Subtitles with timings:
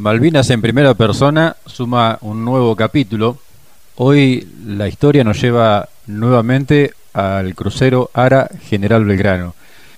[0.00, 3.36] Malvinas en primera persona suma un nuevo capítulo.
[3.96, 9.52] Hoy la historia nos lleva nuevamente al crucero Ara General Belgrano.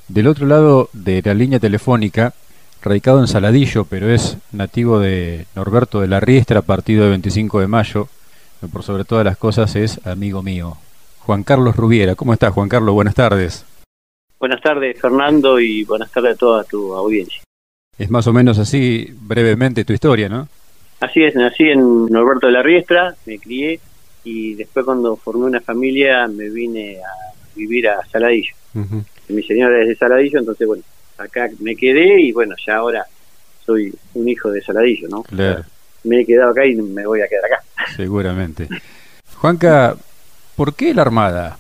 [0.09, 2.35] Del otro lado de la línea telefónica,
[2.83, 7.69] radicado en Saladillo, pero es nativo de Norberto de la Riestra, partido de 25 de
[7.69, 8.09] mayo,
[8.73, 10.79] por sobre todas las cosas es amigo mío.
[11.21, 12.93] Juan Carlos Rubiera, ¿cómo estás Juan Carlos?
[12.93, 13.65] Buenas tardes.
[14.41, 17.41] Buenas tardes Fernando y buenas tardes a toda tu audiencia.
[18.03, 20.49] Es más o menos así brevemente tu historia, ¿no?
[20.99, 23.79] Así es, nací en Norberto de la Riestra, me crié
[24.25, 28.55] y después cuando formé una familia me vine a vivir a Saladillo.
[29.29, 30.83] Mi señora es de Saladillo, entonces bueno,
[31.17, 33.07] acá me quedé y bueno, ya ahora
[33.65, 35.23] soy un hijo de Saladillo, ¿no?
[35.23, 35.63] Claro.
[36.03, 37.63] Me he quedado acá y me voy a quedar acá.
[37.95, 38.67] Seguramente.
[39.37, 39.95] Juanca,
[40.57, 41.57] ¿por qué la Armada?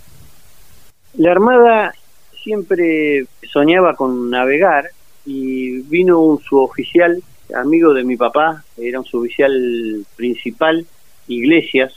[1.14, 1.94] La Armada
[2.42, 4.90] siempre soñaba con navegar
[5.24, 7.22] y vino un suboficial,
[7.54, 10.84] amigo de mi papá, era un suboficial principal,
[11.28, 11.94] Iglesias,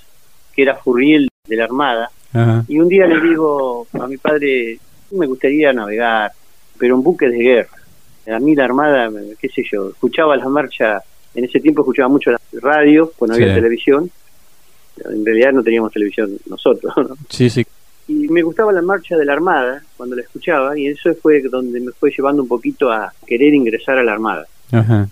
[0.54, 2.12] que era Furriel de la Armada,
[2.67, 4.78] y un día le digo a mi padre,
[5.12, 6.34] me gustaría navegar,
[6.78, 7.78] pero en buques de guerra.
[8.28, 11.02] A mí la Armada, qué sé yo, escuchaba las marchas,
[11.34, 14.12] en ese tiempo escuchaba mucho la radio, cuando había televisión,
[14.98, 17.16] en realidad no teníamos televisión nosotros, ¿no?
[17.30, 17.66] Sí, sí
[18.08, 21.80] y me gustaba la marcha de la Armada cuando la escuchaba y eso fue donde
[21.80, 24.45] me fue llevando un poquito a querer ingresar a la Armada.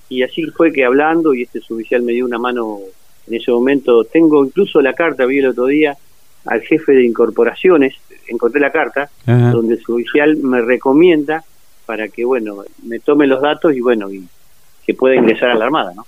[0.09, 2.79] Y así fue que hablando y este suboficial me dio una mano
[3.27, 4.03] en ese momento.
[4.03, 5.95] Tengo incluso la carta, vi el otro día
[6.45, 7.95] al jefe de incorporaciones,
[8.27, 11.43] encontré la carta donde el suboficial me recomienda
[11.85, 14.27] para que, bueno, me tome los datos y, bueno, y
[14.85, 16.05] que pueda ingresar a la Armada, ¿no?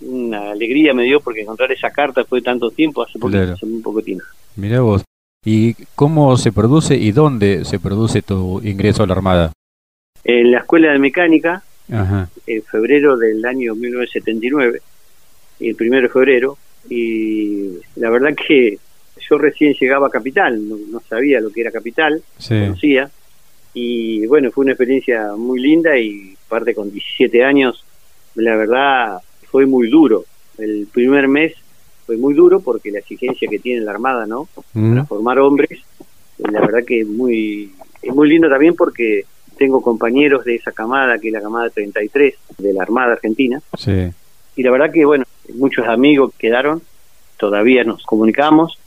[0.00, 3.66] Una alegría me dio porque encontrar esa carta después de tanto tiempo, hace, poco, hace
[3.66, 4.24] muy poco tiempo.
[4.56, 5.02] Mira vos.
[5.44, 9.52] ¿Y cómo se produce y dónde se produce tu ingreso a la Armada?
[10.24, 14.80] En la Escuela de Mecánica, en febrero del año 1979,
[15.60, 16.58] el primero de febrero,
[16.90, 18.78] y la verdad que
[19.28, 23.10] yo recién llegaba a Capital, no, sabía lo que era Capital, conocía,
[23.74, 27.84] y bueno, fue una experiencia muy linda y parte con 17 años,
[28.34, 30.24] la verdad fue muy duro.
[30.58, 31.54] El primer mes
[32.08, 34.48] fue muy duro porque la exigencia que tiene la Armada, ¿no?
[34.72, 35.68] Para formar hombres,
[36.38, 37.70] la verdad que es muy,
[38.00, 39.26] es muy lindo también porque
[39.58, 43.60] tengo compañeros de esa camada, que es la camada 33 de la Armada Argentina.
[43.76, 44.10] Sí.
[44.56, 46.80] Y la verdad que, bueno, muchos amigos quedaron,
[47.36, 48.78] todavía nos comunicamos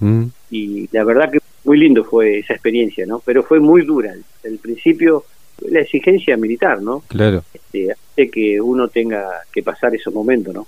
[0.50, 3.20] y la verdad que muy lindo fue esa experiencia, ¿no?
[3.24, 4.16] Pero fue muy dura.
[4.42, 5.26] El, principio,
[5.70, 7.04] la exigencia militar, ¿no?
[7.08, 7.44] Claro.
[7.54, 10.66] Este, hace que uno tenga que pasar esos momentos, ¿no?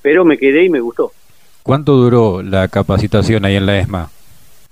[0.00, 1.12] Pero me quedé y me gustó.
[1.62, 4.10] ¿Cuánto duró la capacitación ahí en la ESMA?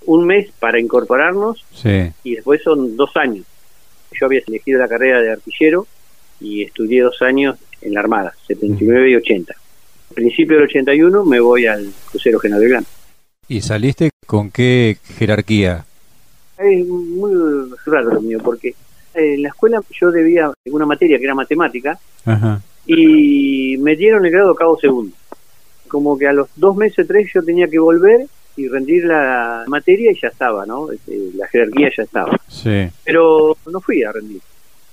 [0.05, 2.11] Un mes para incorporarnos sí.
[2.23, 3.45] y después son dos años.
[4.11, 5.85] Yo había elegido la carrera de artillero
[6.39, 9.53] y estudié dos años en la Armada, 79 y 80.
[9.53, 12.87] Al principio del 81 me voy al crucero General Belgrano.
[13.47, 15.85] ¿Y saliste con qué jerarquía?
[16.57, 17.31] Es muy
[17.85, 18.73] raro lo mío, porque
[19.13, 21.99] en la escuela yo debía una materia que era matemática
[22.85, 25.15] y me dieron el grado cabo segundo
[25.89, 30.11] como que a los dos meses, tres, yo tenía que volver y rendir la materia
[30.11, 30.91] y ya estaba, ¿no?
[30.91, 32.39] Este, la jerarquía ya estaba.
[32.47, 32.87] Sí.
[33.03, 34.41] Pero no fui a rendir.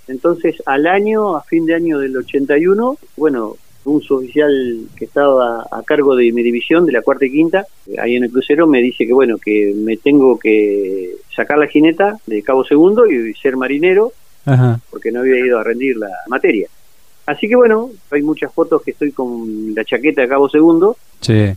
[0.08, 5.82] Entonces, al año, a fin de año del 81, bueno, un suboficial que estaba a
[5.84, 7.66] cargo de mi división, de la cuarta y quinta,
[7.98, 12.18] ahí en el crucero, me dice que, bueno, que me tengo que sacar la jineta
[12.26, 14.12] de cabo segundo y ser marinero,
[14.90, 16.68] porque no había ido a rendir la materia.
[17.26, 20.96] Así que bueno, hay muchas fotos que estoy con la chaqueta de cabo segundo,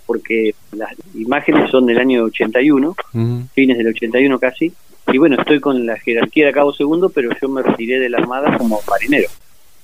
[0.05, 2.95] porque las imágenes son del año 81,
[3.53, 4.73] fines del 81 casi,
[5.11, 8.17] y bueno, estoy con la jerarquía de cabo segundo, pero yo me retiré de la
[8.17, 9.29] Armada como marinero.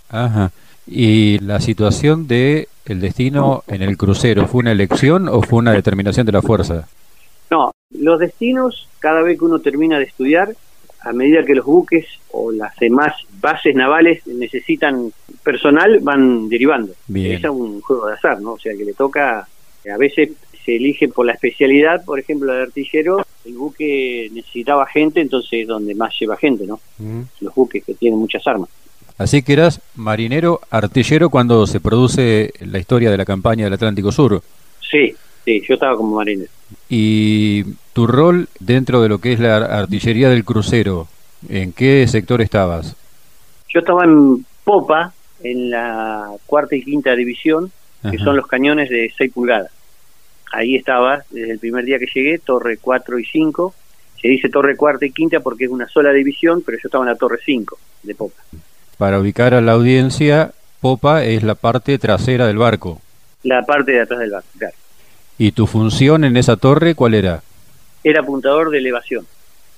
[0.09, 0.51] Ajá.
[0.87, 5.71] ¿Y la situación de el destino en el crucero fue una elección o fue una
[5.71, 6.87] determinación de la fuerza?
[7.49, 10.55] No, los destinos, cada vez que uno termina de estudiar,
[11.05, 16.93] a medida que los buques o las demás bases navales necesitan personal, van derivando.
[17.13, 18.53] Es un juego de azar, ¿no?
[18.53, 20.31] O sea, que le toca, a veces
[20.65, 25.93] se elige por la especialidad, por ejemplo, de artillero, el buque necesitaba gente, entonces donde
[25.93, 26.79] más lleva gente, ¿no?
[27.39, 28.69] Los buques que tienen muchas armas.
[29.19, 34.11] Así que eras marinero, artillero cuando se produce la historia de la campaña del Atlántico
[34.11, 34.41] Sur.
[34.81, 35.13] Sí,
[35.45, 36.49] sí, yo estaba como marinero.
[36.89, 37.63] ¿Y
[37.95, 41.07] tu rol dentro de lo que es la artillería del crucero,
[41.47, 42.93] en qué sector estabas?
[43.69, 47.71] Yo estaba en popa, en la cuarta y quinta división,
[48.11, 49.71] que son los cañones de 6 pulgadas.
[50.51, 53.73] Ahí estaba, desde el primer día que llegué, torre 4 y 5.
[54.21, 57.11] Se dice torre cuarta y quinta porque es una sola división, pero yo estaba en
[57.11, 58.41] la torre 5 de popa.
[58.97, 60.51] Para ubicar a la audiencia,
[60.81, 63.01] popa es la parte trasera del barco.
[63.43, 64.75] La parte de atrás del barco, claro.
[65.37, 67.41] ¿Y tu función en esa torre cuál era?
[68.05, 69.25] Era apuntador de elevación.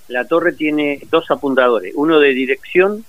[0.10, 3.06] La torre tiene dos apuntadores, uno de dirección,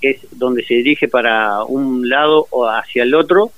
[0.00, 3.52] que es donde se dirige para un lado o hacia el otro,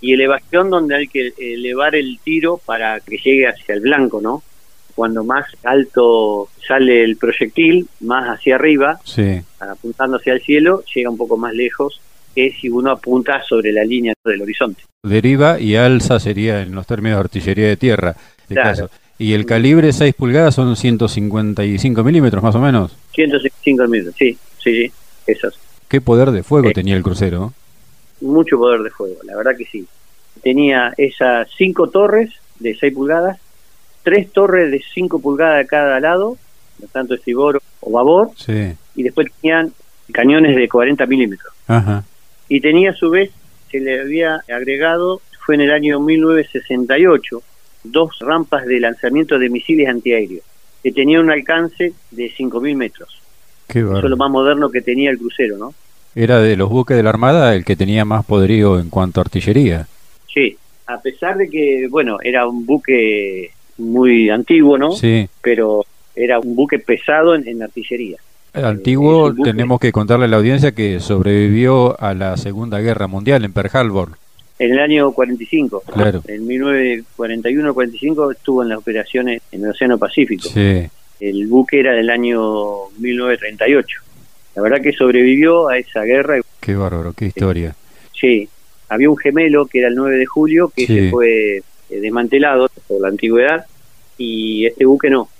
[0.00, 4.42] y elevación donde hay que elevar el tiro para que llegue hacia el blanco, ¿no?
[4.96, 8.98] Cuando más alto sale el proyectil, más hacia arriba,
[9.60, 12.00] apuntando hacia el cielo, llega un poco más lejos
[12.34, 14.82] que si uno apunta sobre la línea del horizonte.
[15.04, 18.16] Deriva y alza sería en los términos de artillería de tierra.
[18.52, 18.90] Caso.
[19.20, 22.96] ¿Y el calibre 6 pulgadas son 155 milímetros más o menos?
[23.12, 24.92] 155 milímetros, sí, sí, sí,
[25.26, 25.58] esos.
[25.88, 27.52] ¿Qué poder de fuego tenía el crucero?
[28.20, 29.86] Mucho poder de fuego, la verdad que sí.
[30.42, 33.38] Tenía esas cinco torres de 6 pulgadas,
[34.02, 36.36] tres torres de 5 pulgadas de cada lado,
[36.90, 38.72] tanto estribor o babor, sí.
[38.96, 39.72] y después tenían
[40.12, 41.52] cañones de 40 milímetros.
[41.68, 42.04] Ajá
[42.50, 43.30] y tenía a su vez,
[43.70, 47.42] se le había agregado, fue en el año 1968,
[47.84, 50.42] dos rampas de lanzamiento de misiles antiaéreos,
[50.82, 53.20] que tenían un alcance de 5.000 metros.
[53.68, 55.74] Qué Eso es lo más moderno que tenía el crucero, ¿no?
[56.14, 59.22] Era de los buques de la Armada el que tenía más poderío en cuanto a
[59.22, 59.86] artillería.
[60.32, 60.56] Sí,
[60.86, 64.92] a pesar de que, bueno, era un buque muy antiguo, ¿no?
[64.92, 65.28] Sí.
[65.40, 65.84] Pero
[66.16, 68.18] era un buque pesado en artillería.
[68.52, 73.52] Antiguo, tenemos que contarle a la audiencia que sobrevivió a la Segunda Guerra Mundial en
[73.52, 74.08] Pearl Harbor.
[74.60, 75.84] En el año 45.
[75.90, 76.22] Claro.
[76.28, 80.50] En 1941-45 estuvo en las operaciones en el Océano Pacífico.
[80.50, 80.86] Sí.
[81.18, 84.00] El buque era del año 1938.
[84.54, 86.42] La verdad que sobrevivió a esa guerra.
[86.60, 87.74] Qué bárbaro, qué historia.
[88.12, 88.50] Sí.
[88.90, 93.00] Había un gemelo que era el 9 de julio que se fue eh, desmantelado por
[93.00, 93.64] la antigüedad
[94.18, 95.30] y este buque no.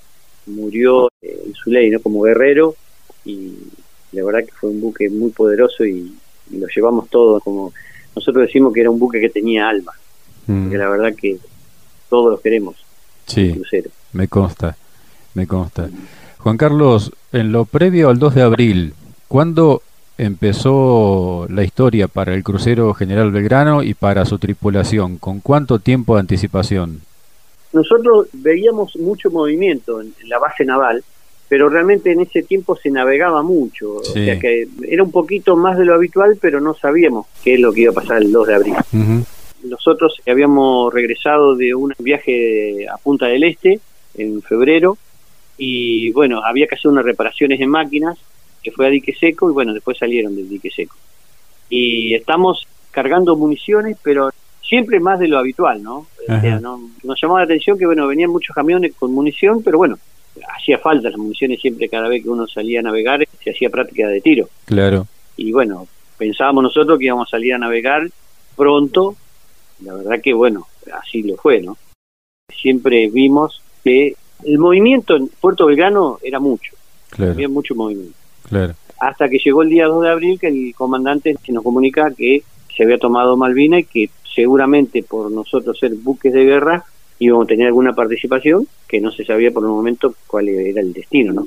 [0.46, 2.00] Murió eh, en su ley, ¿no?
[2.00, 2.74] Como guerrero
[3.26, 3.52] y
[4.12, 6.14] la verdad que fue un buque muy poderoso y,
[6.52, 7.72] lo llevamos todo como
[8.14, 9.92] nosotros decimos que era un buque que tenía alma
[10.46, 10.70] mm.
[10.70, 11.38] que la verdad que
[12.08, 12.76] todos lo queremos
[13.26, 13.60] sí
[14.12, 14.76] me consta
[15.34, 15.88] me consta.
[16.38, 18.94] Juan Carlos en lo previo al 2 de abril
[19.28, 19.82] ¿cuándo
[20.18, 26.14] empezó la historia para el crucero General Belgrano y para su tripulación con cuánto tiempo
[26.14, 27.00] de anticipación
[27.72, 31.04] nosotros veíamos mucho movimiento en la base naval
[31.50, 35.76] pero realmente en ese tiempo se navegaba mucho, o sea que era un poquito más
[35.76, 38.46] de lo habitual, pero no sabíamos qué es lo que iba a pasar el 2
[38.46, 38.74] de abril.
[39.64, 43.80] Nosotros habíamos regresado de un viaje a Punta del Este
[44.14, 44.96] en febrero
[45.58, 48.16] y bueno, había que hacer unas reparaciones en máquinas,
[48.62, 50.94] que fue a dique seco y bueno, después salieron del dique seco.
[51.68, 54.30] Y estamos cargando municiones, pero
[54.62, 56.06] siempre más de lo habitual, ¿no?
[56.28, 56.80] O sea, ¿no?
[57.02, 59.98] Nos llamó la atención que bueno, venían muchos camiones con munición, pero bueno,
[60.48, 64.08] hacía falta las municiones siempre cada vez que uno salía a navegar se hacía práctica
[64.08, 64.48] de tiro.
[64.64, 65.06] Claro.
[65.36, 65.86] Y bueno
[66.18, 68.08] pensábamos nosotros que íbamos a salir a navegar
[68.56, 69.16] pronto
[69.82, 71.76] la verdad que bueno así lo fue no
[72.54, 74.14] siempre vimos que
[74.44, 76.72] el movimiento en Puerto Belgrano era mucho
[77.18, 78.16] había mucho movimiento.
[78.48, 78.74] Claro.
[78.98, 82.42] Hasta que llegó el día 2 de abril que el comandante se nos comunica que
[82.76, 86.84] se había tomado Malvina y que seguramente por nosotros ser buques de guerra
[87.20, 90.92] íbamos a tener alguna participación que no se sabía por el momento cuál era el
[90.92, 91.46] destino, ¿no?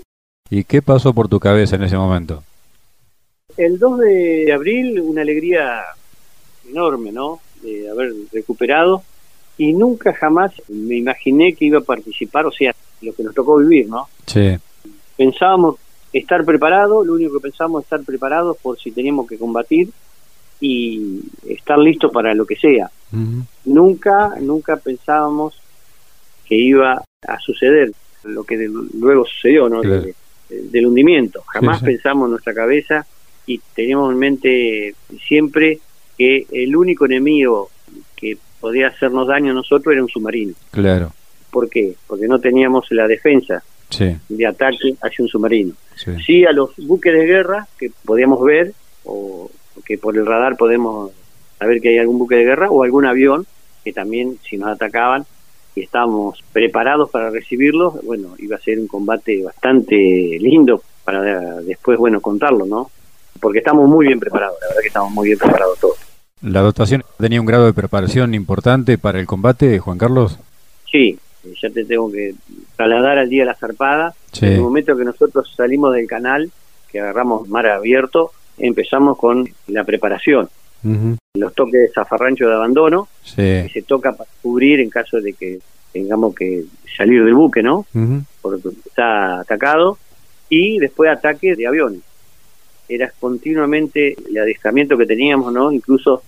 [0.50, 2.44] ¿Y qué pasó por tu cabeza en ese momento?
[3.58, 5.82] El 2 de abril, una alegría
[6.70, 7.40] enorme, ¿no?
[7.62, 9.04] De haber recuperado
[9.58, 13.58] y nunca jamás me imaginé que iba a participar, o sea, lo que nos tocó
[13.58, 14.08] vivir, ¿no?
[14.28, 14.56] Sí.
[15.18, 15.78] Pensábamos
[16.12, 19.90] estar preparados, lo único que pensábamos es estar preparados por si teníamos que combatir
[20.60, 22.90] y estar listos para lo que sea.
[23.66, 25.63] Nunca, nunca pensábamos
[26.54, 27.92] que iba a suceder
[28.26, 29.82] lo que luego sucedió, ¿no?
[29.82, 31.42] del hundimiento.
[31.48, 33.08] Jamás pensamos en nuestra cabeza
[33.48, 34.96] y teníamos en mente
[35.28, 35.80] siempre
[36.16, 37.72] que el único enemigo
[38.16, 40.54] que podía hacernos daño a nosotros era un submarino.
[40.70, 41.12] Claro.
[41.50, 41.96] ¿Por qué?
[42.06, 43.64] Porque no teníamos la defensa
[44.30, 45.74] de ataque hacia un submarino.
[46.24, 46.46] Sí.
[46.46, 48.74] a los buques de guerra que podíamos ver
[49.06, 49.50] o
[49.84, 51.12] que por el radar podemos
[51.58, 53.48] saber que hay algún buque de guerra o algún avión
[53.84, 55.26] que también si nos atacaban
[55.76, 59.96] y estábamos preparados para recibirlos, bueno, iba a ser un combate bastante
[60.40, 62.90] lindo para después, bueno, contarlo, ¿no?
[63.40, 65.98] Porque estamos muy bien preparados, la verdad que estamos muy bien preparados todos.
[66.42, 70.38] ¿La dotación tenía un grado de preparación importante para el combate, Juan Carlos?
[70.92, 71.18] Sí,
[71.62, 72.36] ya te tengo que
[72.76, 74.14] trasladar al día de la zarpada.
[74.42, 76.52] En el momento que nosotros salimos del canal,
[76.92, 80.50] que agarramos mar abierto, empezamos con la preparación
[81.34, 85.60] los toques de zafarrancho de abandono, que se toca para cubrir en caso de que
[85.92, 86.66] tengamos que
[86.98, 87.86] salir del buque, ¿no?
[88.42, 89.98] Porque está atacado,
[90.50, 92.02] y después ataque de aviones.
[92.88, 95.72] Era continuamente el adiestramiento que teníamos, ¿no?
[95.72, 96.22] Incluso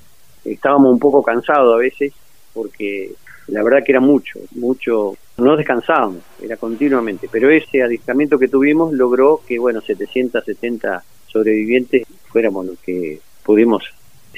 [0.43, 2.13] estábamos un poco cansados a veces
[2.53, 3.11] porque
[3.47, 8.93] la verdad que era mucho, mucho, no descansábamos, era continuamente, pero ese adiestramiento que tuvimos
[8.93, 13.83] logró que, bueno, 770 sobrevivientes fuéramos los que pudimos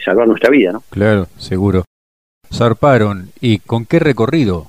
[0.04, 0.84] salvar nuestra vida, ¿no?
[0.90, 1.84] Claro, seguro.
[2.54, 4.68] Zarparon, ¿y con qué recorrido?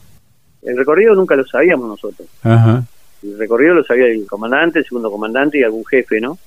[0.63, 2.29] El recorrido nunca lo sabíamos nosotros.
[2.43, 2.85] Ajá.
[3.23, 6.39] El recorrido lo sabía el comandante, el segundo comandante y algún jefe, ¿no?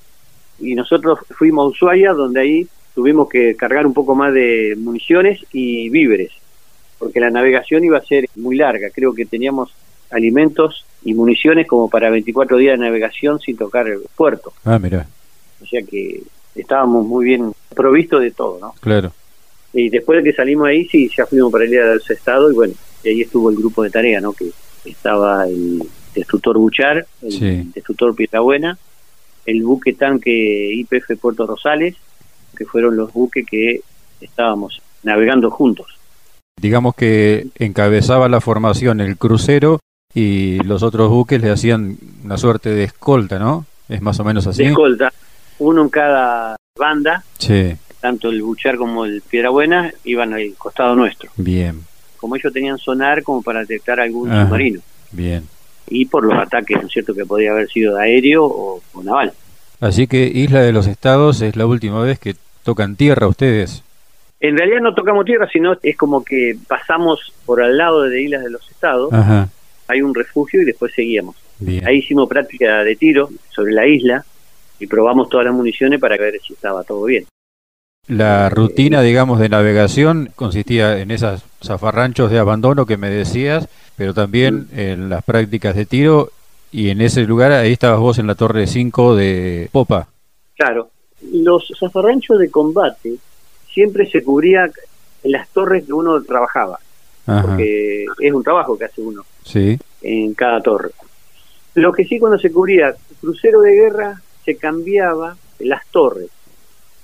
[0.58, 5.40] Y nosotros fuimos a Ushuaia, donde ahí tuvimos que cargar un poco más de municiones
[5.52, 6.30] y víveres,
[6.98, 8.90] porque la navegación iba a ser muy larga.
[8.90, 9.74] Creo que teníamos
[10.10, 14.52] alimentos y municiones como para 24 días de navegación sin tocar el puerto.
[14.64, 15.06] Ah, mira.
[15.60, 16.22] O sea que
[16.54, 18.74] estábamos muy bien provistos de todo, ¿no?
[18.80, 19.12] Claro.
[19.72, 22.54] Y después de que salimos ahí, sí, ya fuimos para el día del Estado y
[22.54, 24.32] bueno, y ahí estuvo el grupo de tarea, ¿no?
[24.32, 24.50] Que
[24.84, 25.82] estaba el
[26.14, 28.78] destructor Buchar, el destructor Pietrabuena,
[29.46, 31.96] el buque tanque IPF Puerto Rosales,
[32.56, 33.80] que fueron los buques que
[34.20, 35.86] estábamos navegando juntos.
[36.60, 39.80] Digamos que encabezaba la formación el crucero
[40.14, 43.64] y los otros buques le hacían una suerte de escolta, ¿no?
[43.88, 44.62] Es más o menos así.
[44.62, 45.12] De escolta,
[45.62, 47.24] uno en cada banda.
[47.38, 47.74] Sí.
[48.00, 51.30] Tanto el Buchar como el Piedrabuena iban al costado nuestro.
[51.36, 51.80] Bien.
[52.16, 54.80] Como ellos tenían sonar como para detectar algún submarino.
[55.12, 55.46] Bien.
[55.88, 59.02] Y por los ataques, ¿no es cierto?, que podía haber sido de aéreo o, o
[59.02, 59.32] naval.
[59.80, 63.82] Así que Isla de los Estados es la última vez que tocan tierra ustedes.
[64.40, 68.42] En realidad no tocamos tierra, sino es como que pasamos por al lado de Islas
[68.42, 69.48] de los Estados, Ajá.
[69.86, 71.36] hay un refugio y después seguíamos.
[71.58, 71.86] Bien.
[71.86, 74.24] Ahí hicimos práctica de tiro sobre la isla
[74.82, 77.24] y probamos todas las municiones para ver si estaba todo bien.
[78.08, 84.12] La rutina, digamos, de navegación consistía en esos zafarranchos de abandono que me decías, pero
[84.12, 86.30] también en las prácticas de tiro
[86.72, 90.08] y en ese lugar ahí estabas vos en la torre 5 de Popa.
[90.56, 90.90] Claro,
[91.32, 93.14] los zafarranchos de combate
[93.72, 94.68] siempre se cubría
[95.22, 96.80] en las torres que uno trabajaba,
[97.26, 97.42] Ajá.
[97.42, 99.78] porque es un trabajo que hace uno Sí.
[100.02, 100.90] en cada torre.
[101.74, 106.28] Lo que sí cuando se cubría crucero de guerra se cambiaba las torres.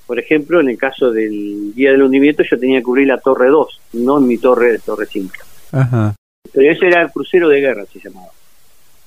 [0.06, 3.48] Por ejemplo, en el caso del día del hundimiento yo tenía que cubrir la torre
[3.48, 5.32] 2, no mi torre de torre 5.
[5.72, 6.14] Ajá.
[6.52, 8.28] Pero ese era el crucero de guerra, se llamaba.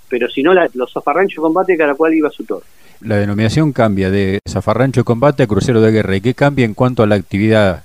[0.10, 2.66] Pero si no, la- los zafarranchos de combate cada cual iba a su torre.
[3.02, 6.16] La denominación cambia de zafarrancho de combate a crucero de guerra.
[6.18, 7.84] ¿Y qué cambia en cuanto a la actividad?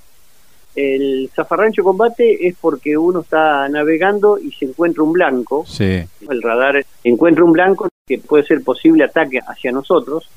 [0.77, 5.65] El zafarrancho de combate es porque uno está navegando y se encuentra un blanco.
[5.67, 6.03] Sí.
[6.29, 10.29] El radar encuentra un blanco que puede ser posible ataque hacia nosotros.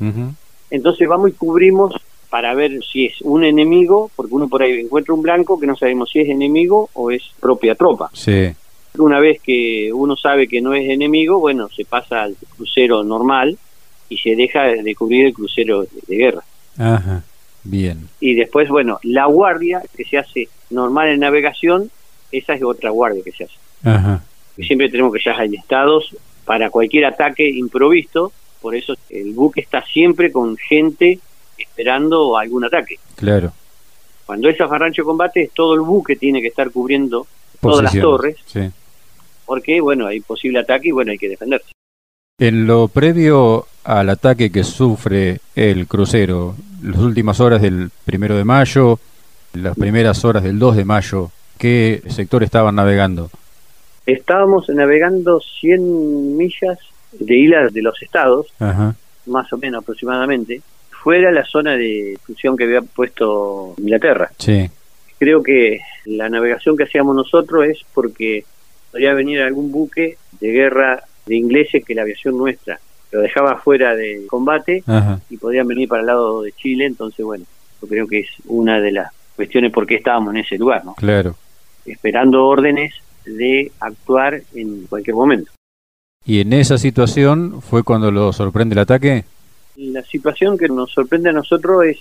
[0.72, 1.93] Entonces vamos y cubrimos
[2.29, 5.75] para ver si es un enemigo, porque uno por ahí encuentra un blanco que no
[5.75, 8.10] sabemos si es enemigo o es propia tropa.
[8.13, 8.50] Sí.
[8.98, 13.58] Una vez que uno sabe que no es enemigo, bueno, se pasa al crucero normal
[14.08, 16.43] y se deja de cubrir el crucero de guerra.
[16.77, 17.24] Ajá.
[17.63, 18.07] Bien.
[18.19, 21.91] Y después, bueno, la guardia que se hace normal en navegación,
[22.31, 23.55] esa es otra guardia que se hace.
[23.83, 24.23] Ajá.
[24.57, 29.83] Y siempre tenemos que estar estados para cualquier ataque improvisto, por eso el buque está
[29.85, 31.19] siempre con gente
[31.57, 32.97] esperando algún ataque.
[33.15, 33.53] Claro.
[34.25, 37.25] Cuando es zafarrancho de combate, todo el buque tiene que estar cubriendo
[37.61, 38.69] todas las torres, Sí.
[39.45, 41.71] porque, bueno, hay posible ataque y, bueno, hay que defenderse.
[42.39, 48.46] En lo previo al ataque que sufre el crucero, las últimas horas del primero de
[48.46, 48.98] mayo,
[49.53, 53.29] las primeras horas del 2 de mayo, ¿qué sector estaban navegando?
[54.05, 56.79] Estábamos navegando 100 millas
[57.12, 58.96] de islas de los estados, Ajá.
[59.25, 64.31] más o menos aproximadamente, fuera la zona de exclusión que había puesto Inglaterra.
[64.38, 64.69] Sí.
[65.17, 68.46] Creo que la navegación que hacíamos nosotros es porque
[68.91, 72.79] podría venir algún buque de guerra de ingleses que la aviación nuestra
[73.12, 75.19] lo dejaba fuera de combate Ajá.
[75.29, 77.45] y podían venir para el lado de Chile, entonces bueno,
[77.81, 80.95] yo creo que es una de las cuestiones por qué estábamos en ese lugar, ¿no?
[80.95, 81.36] Claro.
[81.86, 82.93] Esperando órdenes
[83.25, 85.51] de actuar en cualquier momento.
[86.25, 89.24] ¿Y en esa situación fue cuando lo sorprende el ataque?
[89.75, 91.98] La situación que nos sorprende a nosotros es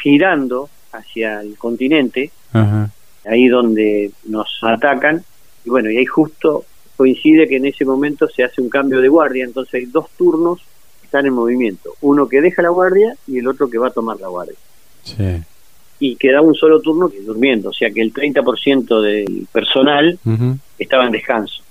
[0.00, 2.90] girando hacia el continente, Ajá.
[3.24, 5.24] ahí donde nos atacan,
[5.64, 6.64] y bueno, y ahí justo
[6.96, 10.60] coincide que en ese momento se hace un cambio de guardia, entonces hay dos turnos
[11.00, 13.92] que están en movimiento, uno que deja la guardia y el otro que va a
[13.92, 14.56] tomar la guardia.
[15.02, 15.42] Sí.
[16.00, 20.18] Y queda un solo turno durmiendo, o sea que el 30% del personal
[20.78, 21.62] estaba en descanso.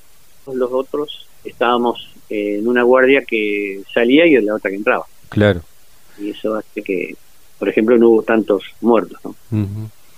[0.53, 5.05] Los otros estábamos en una guardia que salía y en la otra que entraba.
[5.29, 5.61] Claro.
[6.19, 7.15] Y eso hace que,
[7.59, 9.19] por ejemplo, no hubo tantos muertos.
[9.23, 9.35] ¿no?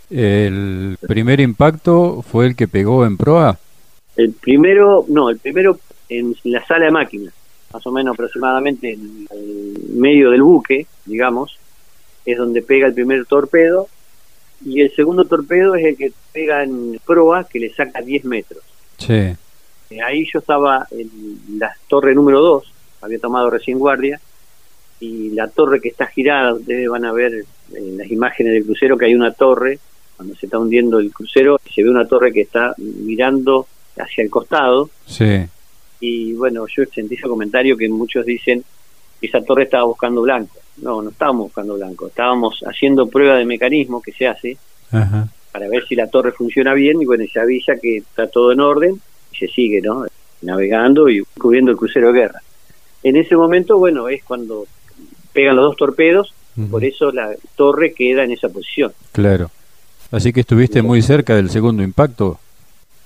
[0.10, 3.60] El primer impacto fue el que pegó en proa.
[4.16, 5.80] El primero, no, el primero
[6.10, 7.34] en la sala de máquinas,
[7.74, 11.58] más o menos aproximadamente en el medio del buque, digamos,
[12.26, 13.88] es donde pega el primer torpedo
[14.64, 18.64] y el segundo torpedo es el que pega en proa, que le saca 10 metros.
[18.98, 19.36] Sí.
[19.90, 24.20] Eh, ahí yo estaba en la torre número 2, había tomado recién guardia,
[25.00, 28.98] y la torre que está girada, ustedes van a ver en las imágenes del crucero
[28.98, 29.80] que hay una torre,
[30.16, 33.68] cuando se está hundiendo el crucero, se ve una torre que está mirando
[33.98, 34.90] hacia el costado.
[35.06, 35.46] Sí.
[36.00, 38.64] Y bueno, yo sentí ese comentario que muchos dicen
[39.20, 40.58] que esa torre estaba buscando blanco.
[40.78, 44.58] No, no estábamos buscando blanco, estábamos haciendo prueba de mecanismo que se hace
[45.52, 48.60] para ver si la torre funciona bien y bueno, se avisa que está todo en
[48.60, 49.00] orden
[49.32, 50.06] y se sigue, ¿no?
[50.42, 52.42] Navegando y cubriendo el crucero de guerra.
[53.04, 54.66] En ese momento, bueno, es cuando
[55.32, 56.34] pegan los dos torpedos,
[56.70, 58.94] por eso la torre queda en esa posición.
[59.12, 59.52] Claro.
[60.12, 62.40] Así que estuviste muy cerca del segundo impacto.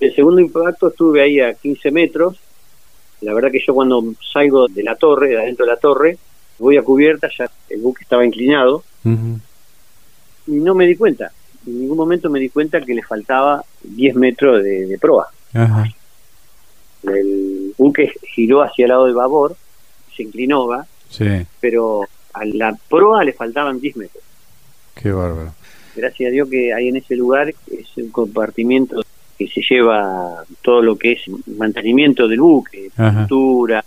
[0.00, 2.40] El segundo impacto estuve ahí a 15 metros.
[3.20, 4.02] La verdad que yo cuando
[4.32, 6.16] salgo de la torre, de adentro de la torre,
[6.58, 11.30] voy a cubierta, ya el buque estaba inclinado, y no me di cuenta.
[11.66, 15.28] En ningún momento me di cuenta que le faltaba 10 metros de, proa.
[17.02, 19.54] El buque giró hacia el lado del babor,
[20.16, 20.86] se inclinó, ¿va?
[21.10, 21.26] Sí.
[21.60, 24.24] pero a la proa le faltaban 10 metros.
[24.94, 25.52] Qué bárbaro.
[25.94, 29.02] Gracias a Dios que hay en ese lugar es un compartimiento
[29.40, 31.20] que se lleva todo lo que es
[31.56, 33.82] mantenimiento del buque, pintura,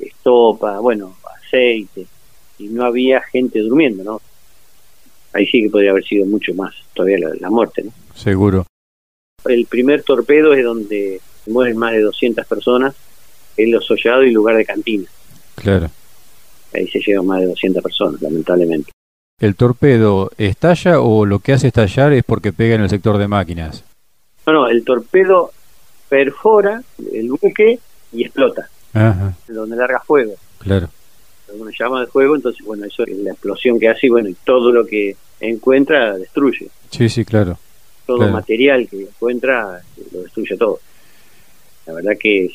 [0.00, 2.06] estopa, bueno, aceite,
[2.58, 4.20] y no había gente durmiendo, ¿no?
[5.32, 7.92] Ahí sí que podría haber sido mucho más todavía la, muerte, ¿no?
[8.14, 8.66] Seguro.
[9.44, 12.94] El primer torpedo es donde mueren más de 200 personas,
[13.56, 15.06] en los sollados y lugar de cantina.
[15.56, 15.90] Claro
[16.74, 18.90] ahí se llevan más de 200 personas, lamentablemente.
[19.40, 23.28] ¿El torpedo estalla o lo que hace estallar es porque pega en el sector de
[23.28, 23.84] máquinas?
[24.46, 25.52] No, no, el torpedo
[26.08, 26.82] perfora
[27.12, 27.78] el buque
[28.12, 29.34] y explota, Ajá.
[29.48, 30.34] donde larga fuego.
[30.58, 30.88] Claro.
[31.52, 34.36] Una llama de fuego, entonces, bueno, eso es la explosión que hace y, bueno, y
[34.44, 36.68] todo lo que encuentra destruye.
[36.90, 37.58] Sí, sí, claro.
[38.06, 39.80] Todo material que encuentra
[40.12, 40.80] lo destruye todo.
[41.86, 42.52] La verdad que es,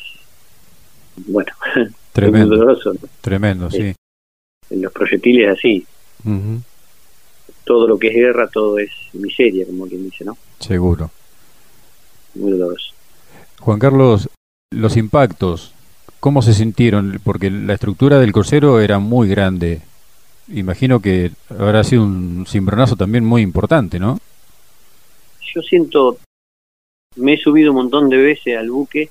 [1.28, 1.52] bueno,
[2.14, 2.56] tremendo.
[2.56, 3.94] doloroso, Tremendo, sí
[4.70, 5.86] en los proyectiles así.
[7.64, 10.38] Todo lo que es guerra, todo es miseria, como quien dice, ¿no?
[10.60, 11.12] Seguro.
[12.40, 12.94] Muy doloroso.
[13.60, 14.30] Juan Carlos,
[14.72, 15.74] los impactos,
[16.20, 17.20] ¿cómo se sintieron?
[17.24, 19.82] Porque la estructura del crucero era muy grande.
[20.48, 24.18] Imagino que habrá sido un cimbronazo también muy importante, ¿no?
[25.54, 26.18] Yo siento,
[27.18, 29.10] me he subido un montón de veces al buque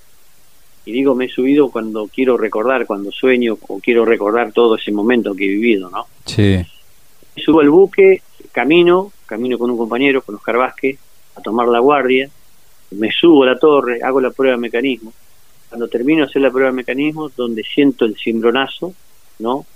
[0.85, 4.91] y digo me he subido cuando quiero recordar, cuando sueño o quiero recordar todo ese
[4.91, 6.07] momento que he vivido, ¿no?
[6.25, 6.65] Sí.
[7.37, 10.99] Subo al buque, camino, camino con un compañero, con Oscar Vázquez,
[11.37, 12.31] a tomar la guardia,
[12.91, 15.13] me subo a la torre, hago la prueba de mecanismo.
[15.69, 18.95] Cuando termino de hacer la prueba de mecanismo, donde siento el cimbronazo,
[19.39, 19.67] ¿no?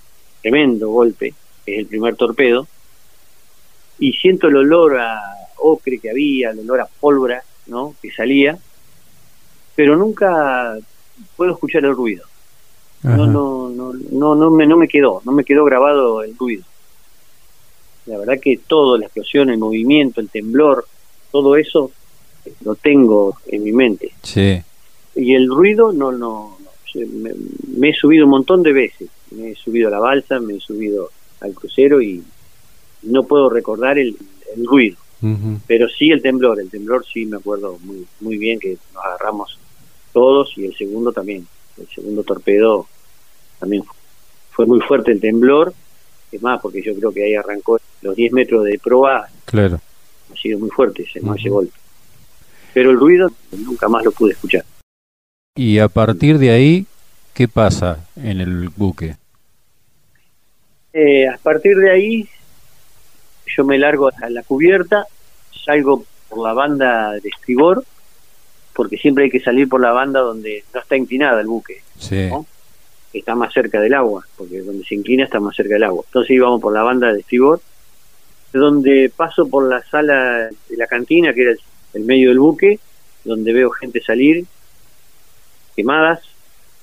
[0.40, 1.35] Tremendo golpe,
[1.66, 2.66] es el primer torpedo,
[3.98, 5.20] y siento el olor a
[5.59, 7.94] ocre que había, el olor a pólvora, ¿no?
[8.01, 8.59] Que salía,
[9.77, 10.77] pero nunca
[11.37, 12.25] puedo escuchar el ruido.
[13.03, 16.62] No, no, no, no, no me, no me quedó, no me quedó grabado el ruido.
[18.07, 20.87] La verdad que todo, la explosión, el movimiento, el temblor,
[21.31, 21.90] todo eso
[22.64, 24.12] lo tengo en mi mente.
[24.22, 24.61] Sí.
[25.14, 26.57] Y el ruido no, no,
[26.94, 29.09] me, he subido un montón de veces.
[29.31, 32.22] Me he subido a la balsa, me he subido al crucero y
[33.02, 34.16] no puedo recordar el,
[34.64, 34.98] ruido.
[35.68, 39.57] Pero sí el temblor, el temblor sí me acuerdo muy, muy bien que nos agarramos
[40.12, 41.46] todos y el segundo también.
[41.78, 42.88] El segundo torpedo
[43.61, 43.85] también
[44.50, 45.72] fue muy fuerte el temblor,
[46.33, 49.28] es más, porque yo creo que ahí arrancó los 10 metros de proa.
[49.44, 49.81] Claro.
[50.33, 51.78] Ha sido muy fuerte ese, ese golpe.
[52.75, 54.65] Pero el ruido nunca más lo pude escuchar.
[55.55, 56.87] Y a partir de ahí,
[57.35, 59.17] ¿qué pasa en el buque?
[60.93, 62.29] Eh, a partir de ahí,
[63.47, 65.07] yo me largo a la cubierta,
[65.65, 67.85] salgo por la banda de estribor
[68.73, 71.83] porque siempre hay que salir por la banda donde no está inclinada el buque,
[73.13, 76.03] está más cerca del agua, porque donde se inclina está más cerca del agua.
[76.07, 77.61] Entonces íbamos por la banda de estribor,
[78.53, 81.61] donde paso por la sala de la cantina, que era el,
[82.00, 82.81] medio del buque,
[83.24, 84.44] donde veo gente salir
[85.76, 86.20] quemadas,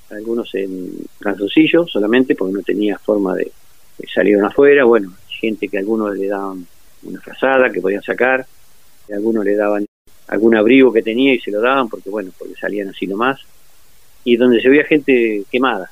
[0.10, 3.52] algunos en calzoncillos solamente, porque no tenía forma de,
[4.14, 6.66] salir afuera, bueno, gente que algunos le daban
[7.04, 8.46] una frazada que podían sacar,
[9.14, 9.86] algunos le daban
[10.28, 13.40] algún abrigo que tenía y se lo daban porque bueno, porque salían así nomás,
[14.24, 15.90] y donde se veía gente quemada.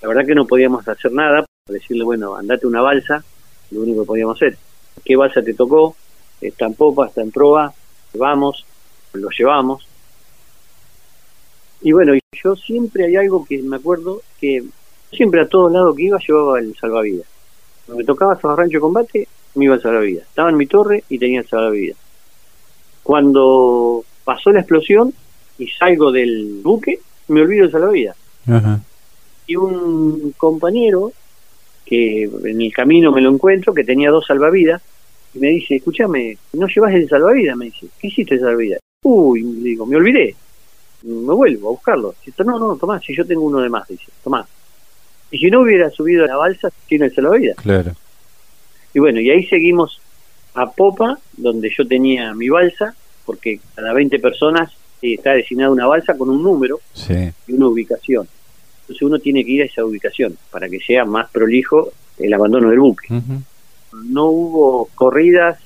[0.00, 3.24] La verdad que no podíamos hacer nada, decirle, bueno, andate una balsa,
[3.70, 4.56] lo único que podíamos hacer.
[5.04, 5.96] ¿Qué balsa te tocó?
[6.42, 7.72] Está en popa, está en proa,
[8.14, 8.66] vamos,
[9.12, 9.86] lo llevamos.
[11.80, 14.64] Y bueno, yo siempre hay algo que me acuerdo, que
[15.12, 17.26] siempre a todos lados que iba llevaba el salvavidas.
[17.86, 20.22] Cuando me tocaba rancho de combate, me iba la vida.
[20.22, 21.96] Estaba en mi torre y tenía el salvavidas.
[23.02, 25.12] Cuando pasó la explosión
[25.58, 28.16] y salgo del buque, me olvido el salvavidas.
[29.46, 31.12] Y un compañero
[31.84, 34.82] que en el camino me lo encuentro, que tenía dos salvavidas,
[35.34, 37.56] y me dice, escúchame, ¿no llevas el salvavidas?
[37.56, 38.80] Me dice, ¿qué hiciste el salvavidas?
[39.02, 40.34] Uy, digo, me olvidé,
[41.02, 42.14] me vuelvo a buscarlo.
[42.24, 44.46] Dice, no, no, Tomás, si yo tengo uno de más, dice, Tomás.
[45.30, 47.56] Y si no hubiera subido a la balsa, tiene el salvavidas.
[47.56, 47.92] Claro.
[48.94, 50.00] Y bueno, y ahí seguimos
[50.54, 55.86] a popa, donde yo tenía mi balsa, porque cada 20 personas eh, está designada una
[55.86, 56.80] balsa con un número
[57.46, 58.28] y una ubicación.
[58.82, 62.68] Entonces uno tiene que ir a esa ubicación para que sea más prolijo el abandono
[62.68, 63.08] del buque.
[63.92, 65.58] No hubo corridas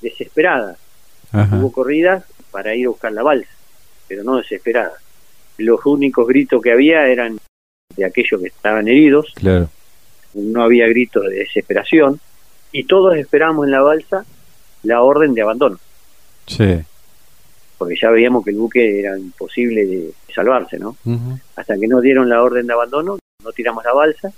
[0.00, 0.78] desesperadas,
[1.32, 3.50] hubo corridas para ir a buscar la balsa,
[4.08, 5.00] pero no desesperadas.
[5.58, 7.38] Los únicos gritos que había eran
[7.96, 9.68] de aquellos que estaban heridos, claro.
[10.34, 12.20] no había gritos de desesperación,
[12.72, 14.24] y todos esperábamos en la balsa
[14.82, 15.78] la orden de abandono.
[16.46, 16.78] Sí.
[17.78, 20.96] Porque ya veíamos que el buque era imposible de salvarse, ¿no?
[21.56, 24.32] Hasta que nos dieron la orden de abandono, no tiramos la balsa,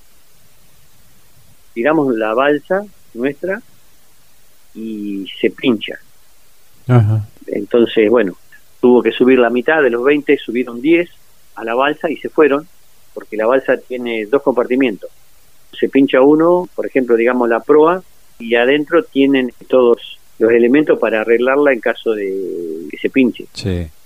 [1.74, 2.85] tiramos la balsa
[3.18, 3.61] nuestra
[4.74, 5.98] y se pincha.
[7.46, 8.37] Entonces, bueno,
[8.81, 11.09] tuvo que subir la mitad de los 20, subieron 10
[11.57, 12.66] a la balsa y se fueron,
[13.12, 15.11] porque la balsa tiene dos compartimientos.
[15.78, 18.02] Se pincha uno, por ejemplo, digamos la proa,
[18.38, 23.46] y adentro tienen todos los elementos para arreglarla en caso de que se pinche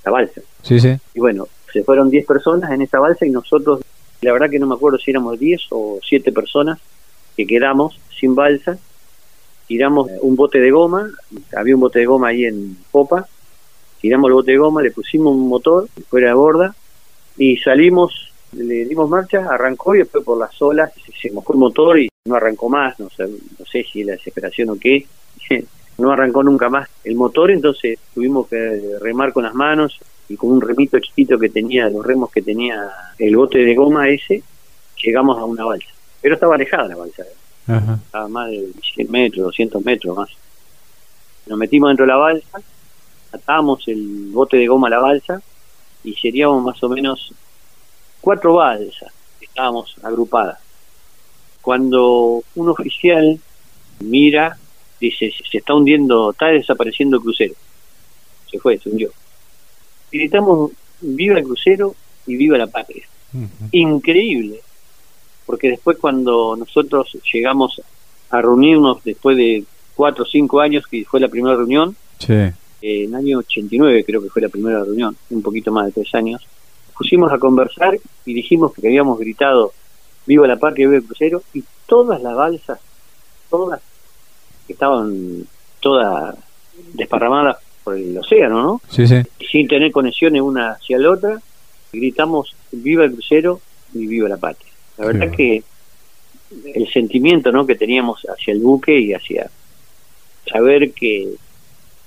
[0.04, 0.40] la balsa.
[0.62, 0.96] Sí, sí.
[1.14, 3.80] Y bueno, se fueron 10 personas en esa balsa y nosotros,
[4.22, 6.78] la verdad que no me acuerdo si éramos 10 o 7 personas
[7.36, 8.78] que quedamos sin balsa,
[9.72, 11.10] tiramos un bote de goma,
[11.56, 13.26] había un bote de goma ahí en popa,
[14.02, 16.74] tiramos el bote de goma, le pusimos un motor fuera de borda
[17.38, 21.98] y salimos, le dimos marcha, arrancó y después por las olas se mojó el motor
[21.98, 25.06] y no arrancó más, no sé, no sé si la desesperación o qué,
[25.96, 30.50] no arrancó nunca más el motor, entonces tuvimos que remar con las manos y con
[30.50, 34.42] un remito chiquito que tenía, los remos que tenía el bote de goma ese,
[35.02, 35.88] llegamos a una balsa.
[36.20, 37.24] Pero estaba alejada la balsa,
[37.76, 40.30] estaba más de 100 metros, 200 metros más.
[41.46, 42.60] Nos metimos dentro de la balsa,
[43.32, 45.42] atamos el bote de goma a la balsa
[46.04, 47.32] y seríamos más o menos
[48.20, 50.58] cuatro balsas, estábamos agrupadas
[51.62, 53.40] cuando un oficial
[54.00, 54.58] mira,
[55.00, 57.54] dice, se está hundiendo, está desapareciendo el crucero.
[58.50, 59.10] Se fue, se hundió.
[60.10, 61.94] Gritamos, viva el crucero
[62.26, 63.06] y viva la patria.
[63.70, 64.60] Increíble,
[65.52, 67.78] porque después cuando nosotros llegamos
[68.30, 71.94] a reunirnos después de cuatro o cinco años, que fue la primera reunión,
[72.26, 76.14] en el año 89 creo que fue la primera reunión, un poquito más de tres
[76.14, 76.40] años,
[76.96, 79.74] pusimos a conversar y dijimos que habíamos gritado
[80.24, 82.80] Viva la Patria, viva el crucero, y todas las balsas,
[83.50, 83.82] todas,
[84.66, 85.46] que estaban
[85.80, 86.34] todas
[86.94, 88.80] desparramadas por el océano, ¿no?
[88.88, 89.20] Sí, sí.
[89.50, 91.42] Sin tener conexiones una hacia la otra,
[91.92, 93.60] gritamos viva el crucero
[93.92, 94.71] y viva la patria.
[94.98, 95.62] La verdad que
[96.74, 97.66] el sentimiento ¿no?
[97.66, 99.50] que teníamos hacia el buque y hacia
[100.50, 101.28] saber que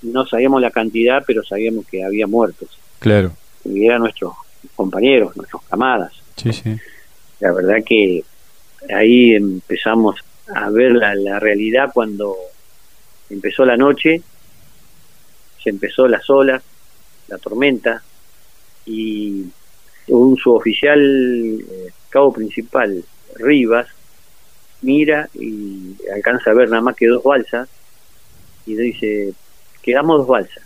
[0.03, 2.69] no sabíamos la cantidad, pero sabíamos que había muertos.
[2.99, 3.31] Claro.
[3.63, 4.33] Y eran nuestros
[4.75, 6.13] compañeros, nuestros camadas.
[6.35, 6.77] Sí, sí
[7.39, 8.23] la verdad que
[8.93, 10.15] ahí empezamos
[10.47, 12.35] a ver la, realidad cuando
[13.29, 14.21] empezó la noche,
[15.63, 16.63] se empezó las olas,
[17.27, 18.03] la tormenta
[18.85, 19.45] y
[20.07, 23.03] un suboficial, eh, cabo principal,
[23.35, 23.87] Rivas,
[24.81, 27.67] mira y alcanza a ver nada más que dos balsas
[28.65, 29.33] y dice,
[29.81, 30.63] quedamos dos balsas.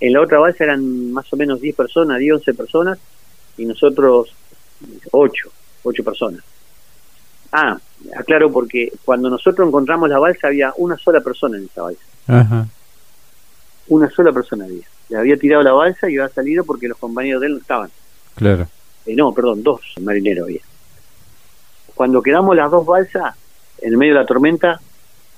[0.00, 2.98] En la otra balsa eran más o menos 10 personas, 10, 11 personas
[3.58, 4.34] y nosotros
[5.10, 5.50] ocho,
[5.82, 6.42] ocho personas.
[7.52, 7.78] Ah,
[8.16, 12.66] aclaro porque cuando nosotros encontramos la balsa había una sola persona en esa balsa.
[13.88, 14.86] Una sola persona había.
[15.10, 17.90] Le había tirado la balsa y había salido porque los compañeros de él no estaban.
[18.36, 18.66] Claro.
[19.06, 20.60] Eh, no, perdón, dos marineros había.
[21.94, 23.34] Cuando quedamos las dos balsas
[23.80, 24.80] en medio de la tormenta,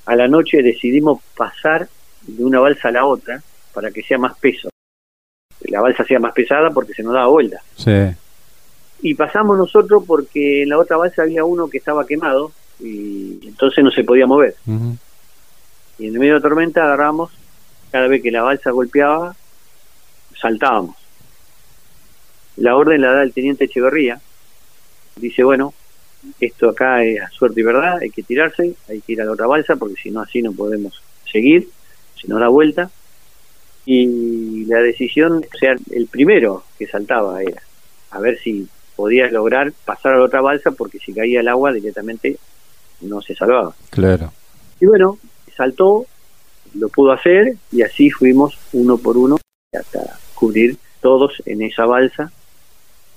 [0.07, 1.89] a la noche decidimos pasar
[2.23, 4.69] de una balsa a la otra para que sea más peso.
[5.63, 7.63] La balsa sea más pesada porque se nos daba vuelta.
[7.77, 8.15] Sí
[9.03, 13.83] y pasamos nosotros porque en la otra balsa había uno que estaba quemado y entonces
[13.85, 14.55] no se podía mover.
[15.99, 17.33] Y en medio de la tormenta agarramos,
[17.91, 19.35] cada vez que la balsa golpeaba,
[20.41, 20.97] saltábamos.
[22.57, 24.21] La orden la da el teniente Echeverría.
[25.17, 25.75] Dice, bueno,
[26.41, 29.47] esto acá es suerte y verdad, hay que tirarse, hay que ir a la otra
[29.47, 31.69] balsa porque si no así no podemos seguir,
[32.21, 32.91] si no da vuelta.
[33.85, 37.63] Y la decisión, o sea, el primero que saltaba era
[38.11, 41.73] a ver si podías lograr pasar a la otra balsa porque si caía el agua
[41.73, 42.37] directamente
[43.01, 43.75] no se salvaba.
[43.91, 44.33] Claro.
[44.81, 45.19] Y bueno,
[45.57, 46.07] saltó,
[46.75, 49.39] lo pudo hacer y así fuimos uno por uno
[49.73, 52.31] hasta cubrir todos en esa balsa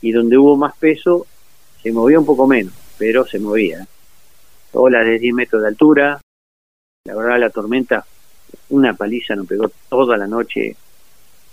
[0.05, 1.25] y donde hubo más peso
[1.81, 3.87] se movía un poco menos, pero se movía.
[4.73, 6.21] Olas de 10 metros de altura,
[7.05, 8.05] la verdad la tormenta,
[8.69, 10.75] una paliza nos pegó toda la noche.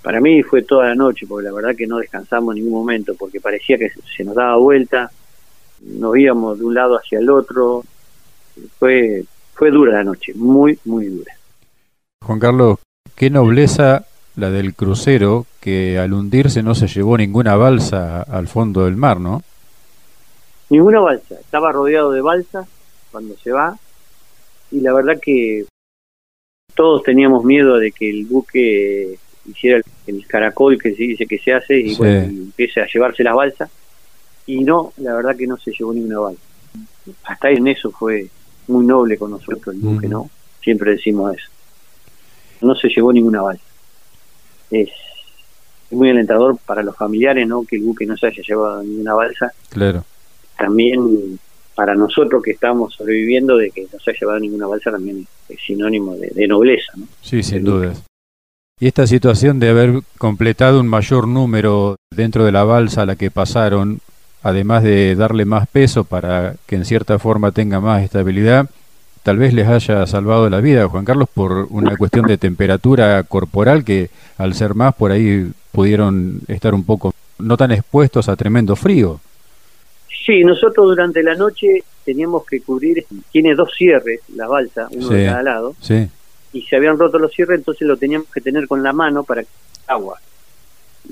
[0.02, 3.14] Para mí fue toda la noche, porque la verdad que no descansamos en ningún momento,
[3.14, 5.10] porque parecía que se nos daba vuelta,
[5.80, 7.84] nos íbamos de un lado hacia el otro.
[8.78, 11.32] Fue, fue dura la noche, muy, muy dura.
[12.22, 12.80] Juan Carlos,
[13.14, 14.04] qué nobleza
[14.36, 19.18] la del crucero que al hundirse no se llevó ninguna balsa al fondo del mar,
[19.20, 19.42] ¿no?
[20.68, 22.66] Ninguna balsa, estaba rodeado de balsas
[23.11, 23.79] cuando se va
[24.70, 25.64] y la verdad que
[26.75, 31.53] todos teníamos miedo de que el buque hiciera el, caracol que se dice que se
[31.53, 33.70] hace y, empiece a llevarse las balsas
[34.46, 36.42] y no, la verdad que no se llevó ninguna balsa.
[37.25, 38.29] Hasta en eso fue
[38.68, 40.29] muy noble con nosotros el buque, ¿no?
[40.61, 41.48] Siempre decimos eso.
[42.62, 43.72] No se llevó ninguna balsa
[44.72, 44.88] es
[45.92, 47.64] muy alentador para los familiares, ¿no?
[47.64, 49.52] Que el buque no se haya llevado ninguna balsa.
[49.70, 50.05] Claro.
[50.57, 51.38] También
[51.74, 55.59] para nosotros que estamos sobreviviendo de que no se haya llevado ninguna balsa también es
[55.66, 57.07] sinónimo de, nobleza, ¿no?
[57.22, 58.02] Sí, sin dudas.
[58.78, 63.16] Y esta situación de haber completado un mayor número dentro de la balsa a la
[63.16, 64.00] que pasaron,
[64.42, 68.68] además de darle más peso para que en cierta forma tenga más estabilidad,
[69.22, 73.85] tal vez les haya salvado la vida, Juan Carlos, por una cuestión de temperatura corporal
[73.85, 78.76] que al ser más por ahí pudieron estar un poco no tan expuestos a tremendo
[78.76, 79.20] frío.
[80.24, 85.26] Sí, nosotros durante la noche teníamos que cubrir, tiene dos cierres la balsa, uno de
[85.26, 86.08] cada lado, sí.
[86.52, 89.42] y se habían roto los cierres, entonces lo teníamos que tener con la mano para
[89.88, 90.20] agua.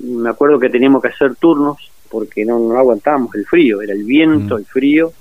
[0.03, 4.05] Me acuerdo que teníamos que hacer turnos porque no, no aguantábamos el frío, era el
[4.05, 4.59] viento, mm.
[4.59, 5.13] el frío,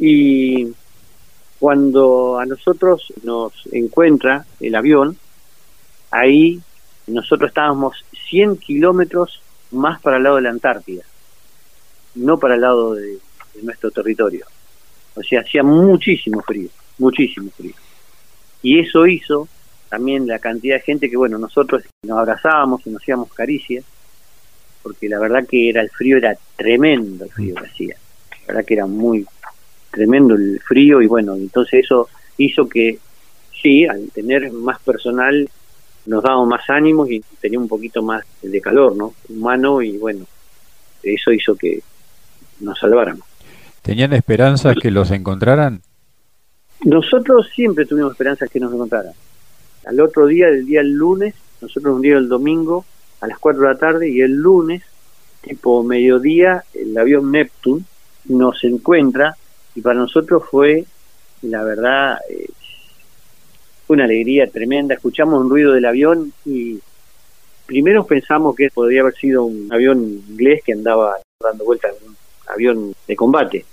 [0.00, 0.68] y
[1.58, 5.16] cuando a nosotros nos encuentra el avión,
[6.10, 6.60] ahí
[7.06, 9.42] nosotros estábamos 100 kilómetros
[9.72, 11.02] más para el lado de la Antártida,
[12.14, 13.18] no para el lado de,
[13.62, 14.46] nuestro territorio.
[15.14, 17.74] O sea, hacía muchísimo frío, muchísimo frío.
[18.62, 19.46] Y eso hizo
[19.90, 23.84] también la cantidad de gente que, bueno, nosotros nos abrazábamos y nos hacíamos caricias,
[24.82, 27.96] porque la verdad que era el frío, era tremendo el frío que hacía.
[28.30, 29.26] La verdad que era muy,
[29.90, 32.98] tremendo el frío y bueno, entonces eso hizo que
[33.60, 35.50] sí, al tener más personal
[36.06, 39.14] nos daba más ánimos y tenía un poquito más de calor, ¿no?
[39.28, 40.26] Humano y bueno,
[41.02, 41.82] eso hizo que
[42.60, 43.26] nos salváramos.
[43.82, 45.82] ¿Tenían esperanzas que los encontraran?
[46.84, 49.12] Nosotros siempre tuvimos esperanzas que nos encontraran.
[49.86, 52.84] Al otro día, el día lunes, nosotros un día el domingo
[53.20, 54.82] a las 4 de la tarde y el lunes,
[55.42, 57.84] tipo mediodía, el avión Neptune
[58.26, 59.36] nos encuentra
[59.74, 60.84] y para nosotros fue,
[61.42, 62.48] la verdad, eh,
[63.92, 64.94] una alegría tremenda.
[64.94, 66.78] Escuchamos un ruido del avión y
[67.66, 72.16] primero pensamos que podría haber sido un avión inglés que andaba dando vueltas, un
[72.48, 73.64] avión de combate.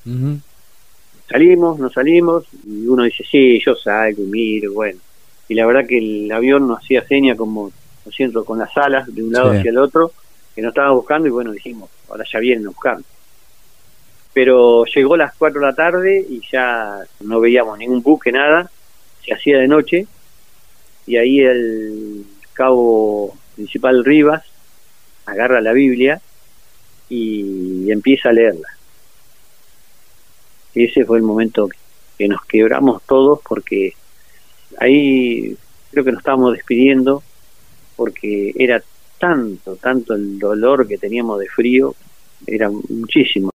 [1.29, 4.99] Salimos, nos salimos, y uno dice, sí, yo salgo y miro, bueno.
[5.47, 7.71] Y la verdad que el avión nos hacía seña como,
[8.05, 10.12] lo siento, con las alas de un lado hacia el otro,
[10.55, 13.05] que nos estaba buscando y bueno, dijimos, ahora ya vienen a buscarnos
[14.34, 18.69] pero llegó a las 4 de la tarde y ya no veíamos ningún buque, nada,
[19.23, 20.08] se hacía de noche
[21.05, 24.43] y ahí el cabo principal Rivas
[25.25, 26.21] agarra la Biblia
[27.10, 28.67] y empieza a leerla.
[30.75, 31.69] Y ese fue el momento
[32.17, 33.93] que nos quebramos todos porque
[34.77, 35.55] ahí
[35.91, 37.23] creo que nos estábamos despidiendo
[37.95, 38.82] porque era
[39.17, 41.95] tanto, tanto el dolor que teníamos de frío,
[42.45, 43.49] era muchísimo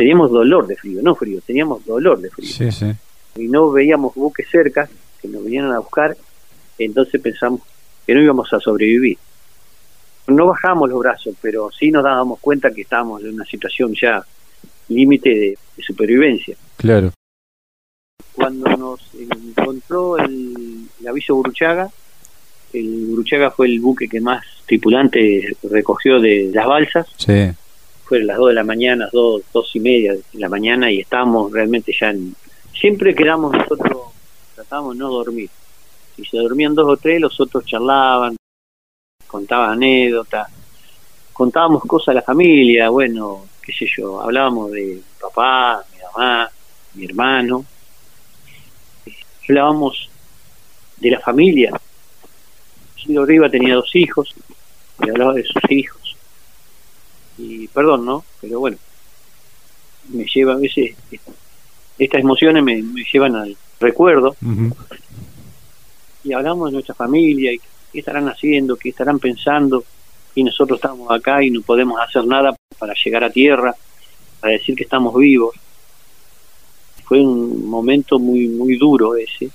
[0.00, 2.48] teníamos dolor de frío, no frío, teníamos dolor de frío.
[2.48, 2.90] Sí, sí.
[3.36, 4.88] Y no veíamos buques cerca
[5.20, 6.16] que nos vinieran a buscar,
[6.78, 7.60] entonces pensamos
[8.06, 9.18] que no íbamos a sobrevivir.
[10.26, 14.24] No bajamos los brazos, pero sí nos dábamos cuenta que estábamos en una situación ya
[14.88, 16.56] límite de, supervivencia.
[16.76, 17.10] Claro.
[18.34, 21.88] Cuando nos encontró el, el aviso Buruchaga,
[22.72, 27.06] el Buruchaga fue el buque que más tripulantes recogió de las balsas.
[27.16, 27.50] Sí
[28.10, 31.52] fue las 2 de la mañana, dos, dos y media de la mañana y estábamos
[31.52, 32.34] realmente ya en...
[32.74, 33.98] Siempre quedamos nosotros,
[34.60, 35.50] tratábamos de no dormir.
[36.16, 38.36] Si se dormían dos o tres, los otros charlaban,
[39.26, 40.48] contaban anécdotas,
[41.32, 46.50] contábamos cosas a la familia, bueno, qué sé yo, hablábamos de mi papá, mi mamá,
[46.94, 47.64] mi hermano,
[49.48, 50.10] hablábamos
[50.96, 51.72] de la familia.
[52.96, 54.34] Silvio Riva tenía dos hijos,
[55.02, 56.00] y hablaba de sus hijos
[57.40, 58.24] y perdón, ¿no?
[58.40, 58.76] Pero bueno,
[60.10, 60.94] me lleva a veces,
[61.98, 64.36] estas emociones me, llevan al, recuerdo.
[66.22, 67.58] Y hablamos de nuestra familia, y
[67.92, 69.84] qué estarán haciendo, qué estarán pensando,
[70.34, 73.74] y nosotros estamos acá y no podemos hacer nada para llegar a tierra,
[74.38, 75.56] para decir que estamos vivos.
[77.04, 79.50] Fue un momento muy, muy duro ese,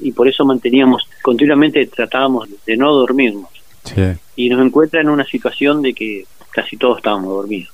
[0.00, 3.50] y por eso manteníamos, continuamente tratábamos de no dormirnos.
[4.36, 7.72] Y nos encuentra en una situación de que casi todos estábamos dormidos.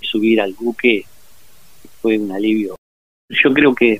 [0.00, 1.04] Subir al buque
[2.00, 2.77] fue un alivio.
[3.28, 3.98] Yo creo que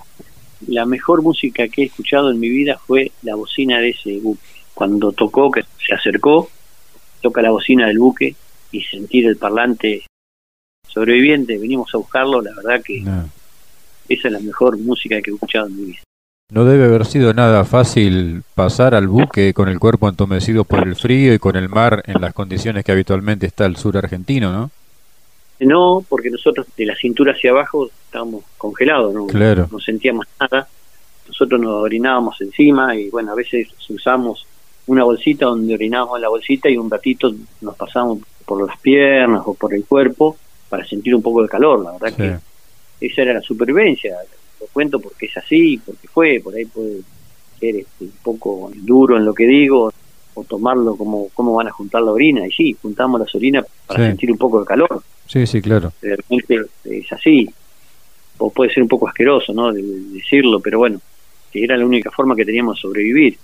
[0.67, 4.43] la mejor música que he escuchado en mi vida fue la bocina de ese buque.
[4.75, 6.51] Cuando tocó, que se acercó,
[7.21, 8.35] toca la bocina del buque
[8.71, 10.05] y sentir el parlante
[10.87, 13.05] sobreviviente, venimos a buscarlo, la verdad que
[14.09, 16.01] esa es la mejor música que he escuchado en mi vida.
[16.51, 20.97] No debe haber sido nada fácil pasar al buque con el cuerpo entomecido por el
[20.97, 24.71] frío y con el mar en las condiciones que habitualmente está el sur argentino, ¿no?
[25.61, 29.27] No, porque nosotros de la cintura hacia abajo estábamos congelados, no,
[29.71, 30.69] no sentíamos nada.
[31.27, 34.47] Nosotros nos orinábamos encima y bueno, a veces usamos
[34.87, 39.43] una bolsita donde orinábamos en la bolsita y un ratito nos pasamos por las piernas
[39.45, 40.37] o por el cuerpo
[40.69, 42.43] para sentir un poco de calor, la verdad
[42.99, 44.17] que esa era la supervivencia.
[44.61, 47.01] Lo cuento porque es así, porque fue, por ahí puede
[47.61, 49.93] ser este, un poco duro en lo que digo,
[50.39, 52.47] o tomarlo como cómo van a juntar la orina.
[52.47, 55.03] Y sí, juntamos las orinas para sentir un poco de calor.
[55.27, 55.93] Sí, sí, claro.
[56.01, 57.49] Realmente es así.
[58.39, 59.73] O puede ser un poco asqueroso, ¿no?
[59.73, 61.01] De, decirlo, pero bueno,
[61.51, 63.39] que era la única forma que teníamos de sobrevivir.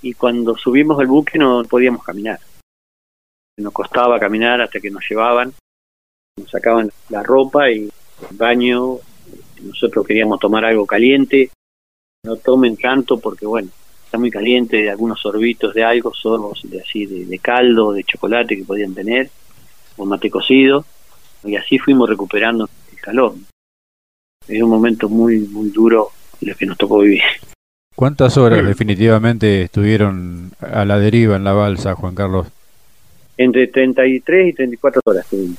[0.00, 2.38] Y cuando subimos al buque no podíamos caminar.
[3.58, 5.52] Nos costaba caminar hasta que nos llevaban,
[6.38, 7.90] nos sacaban la ropa y
[8.30, 8.98] el baño.
[9.62, 11.50] Nosotros queríamos tomar algo caliente.
[12.24, 13.68] No tomen tanto porque, bueno,
[14.08, 18.04] está muy caliente, de algunos sorbitos de algo, sorbos de así de, de caldo, de
[18.04, 19.28] chocolate que podían tener
[19.96, 20.86] con mate cocido,
[21.44, 23.34] y así fuimos recuperando el calor.
[24.46, 26.08] Es un momento muy, muy duro
[26.40, 27.22] lo que nos tocó vivir.
[27.94, 32.46] ¿Cuántas horas definitivamente estuvieron a la deriva en la balsa, Juan Carlos?
[33.36, 35.58] Entre 33 y 34 horas estuvimos.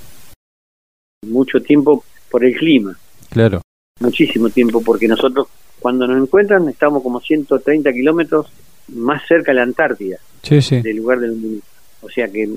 [1.28, 2.98] Mucho tiempo por el clima.
[3.30, 3.62] Claro.
[4.00, 8.48] Muchísimo tiempo, porque nosotros cuando nos encuentran estamos como 130 kilómetros
[8.90, 10.82] más cerca de la Antártida, sí, sí.
[10.82, 11.62] del lugar del mundo.
[12.02, 12.48] O sea que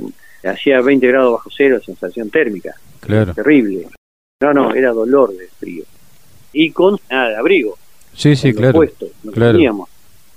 [0.45, 2.75] hacía 20 grados bajo cero, sensación térmica.
[3.01, 3.35] Claro.
[3.35, 3.89] Terrible.
[4.41, 5.85] No, no, era dolor de frío.
[6.53, 7.77] Y con nada de abrigo.
[8.15, 8.75] Sí, sí, claro.
[8.75, 9.89] Puesto, no teníamos.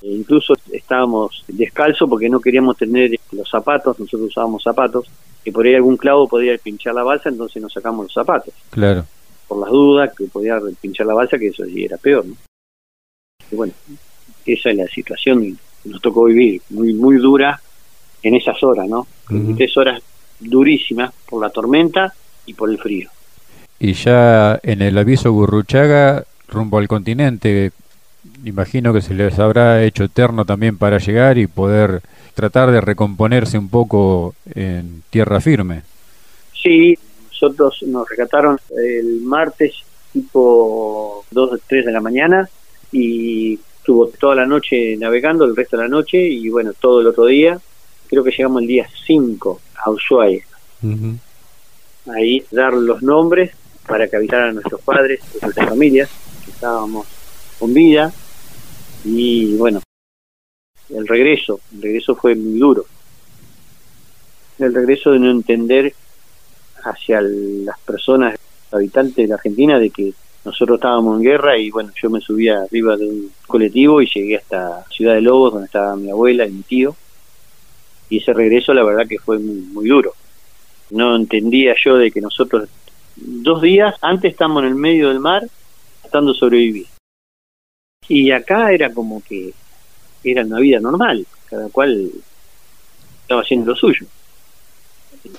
[0.01, 5.09] E incluso estábamos descalzos porque no queríamos tener los zapatos, nosotros usábamos zapatos,
[5.43, 8.53] que por ahí algún clavo podía pinchar la balsa, entonces nos sacamos los zapatos.
[8.69, 9.05] Claro.
[9.47, 12.35] Por las dudas que podía pinchar la balsa, que eso sí era peor, ¿no?
[13.51, 13.73] Y bueno,
[14.45, 17.59] esa es la situación que nos tocó vivir, muy, muy dura
[18.23, 19.07] en esas horas, ¿no?
[19.55, 20.01] Tres horas
[20.39, 22.13] durísimas por la tormenta
[22.45, 23.09] y por el frío.
[23.79, 27.71] Y ya en el aviso Gurruchaga, rumbo al continente,
[28.43, 32.01] imagino que se les habrá hecho eterno también para llegar y poder
[32.33, 35.81] tratar de recomponerse un poco en tierra firme.
[36.53, 36.97] Sí,
[37.31, 39.75] nosotros nos rescataron el martes
[40.13, 42.49] tipo 2 3 de la mañana
[42.91, 47.07] y estuvo toda la noche navegando, el resto de la noche y bueno, todo el
[47.07, 47.59] otro día
[48.07, 50.45] creo que llegamos el día 5 a Ushuaia.
[52.07, 53.51] Ahí dar los nombres
[53.87, 56.09] para que avisaran a nuestros padres, a nuestras familias,
[56.43, 57.07] que estábamos
[57.59, 58.13] con vida.
[59.03, 59.81] Y bueno,
[60.89, 62.85] el regreso, el regreso fue muy duro.
[64.59, 65.93] El regreso de no entender
[66.83, 68.35] hacia las personas
[68.71, 70.13] habitantes de la Argentina de que
[70.45, 74.37] nosotros estábamos en guerra y bueno, yo me subía arriba de un colectivo y llegué
[74.37, 76.95] hasta Ciudad de Lobos, donde estaba mi abuela y mi tío,
[78.09, 80.13] y ese regreso la verdad que fue muy, duro.
[80.91, 82.69] No entendía yo de que nosotros
[83.15, 85.43] dos días antes estamos en el medio del mar
[86.01, 86.85] tratando de sobrevivir.
[88.07, 89.51] Y acá era como que
[90.23, 92.11] era una vida normal, cada cual
[93.21, 94.05] estaba haciendo lo suyo.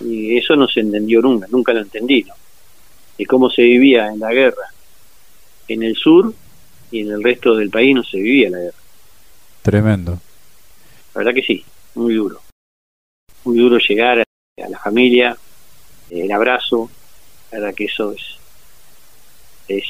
[0.01, 2.35] Y eso no se entendió nunca, nunca lo entendí, ¿no?
[3.17, 4.76] De cómo se vivía en la guerra
[5.69, 6.33] en el sur
[6.91, 8.79] y en el resto del país no se vivía la guerra.
[9.63, 10.13] Tremendo.
[11.15, 11.65] La verdad que sí,
[11.95, 12.41] muy duro
[13.47, 15.37] muy duro llegar a, la familia,
[16.11, 16.91] el abrazo,
[17.51, 18.23] la verdad que eso es,
[19.69, 19.85] es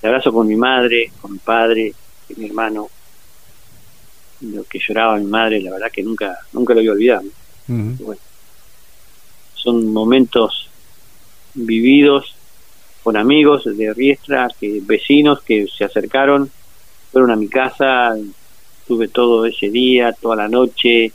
[0.00, 1.92] el abrazo con mi madre, con mi padre,
[2.26, 2.88] con mi hermano,
[4.42, 7.22] lo que lloraba mi madre, la verdad que nunca, nunca lo voy a olvidar.
[9.54, 10.70] son momentos
[11.54, 12.36] vividos
[13.08, 16.50] con amigos de Riestra, que, vecinos que se acercaron,
[17.10, 18.14] fueron a mi casa,
[18.86, 21.10] tuve todo ese día, toda la noche,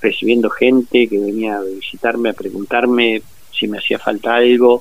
[0.00, 3.20] recibiendo gente que venía a visitarme, a preguntarme
[3.52, 4.80] si me hacía falta algo.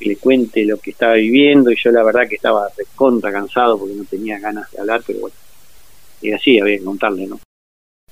[0.00, 3.94] le cuente lo que estaba viviendo y yo la verdad que estaba contra cansado porque
[3.94, 5.36] no tenía ganas de hablar, pero bueno,
[6.20, 7.40] y así, había que contarle, ¿no?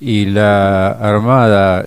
[0.01, 1.85] ¿Y la Armada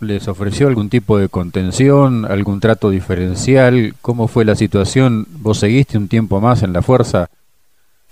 [0.00, 3.94] les ofreció algún tipo de contención, algún trato diferencial?
[4.00, 5.26] ¿Cómo fue la situación?
[5.28, 7.28] ¿Vos seguiste un tiempo más en la fuerza?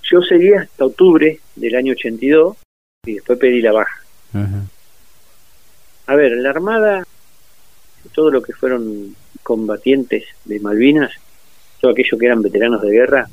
[0.02, 2.56] Yo seguí hasta octubre del año 82
[3.06, 4.00] y después pedí la baja.
[6.06, 7.04] A ver, la Armada,
[8.12, 11.12] todo lo que fueron combatientes de Malvinas,
[11.80, 13.28] todo aquello que eran veteranos de guerra,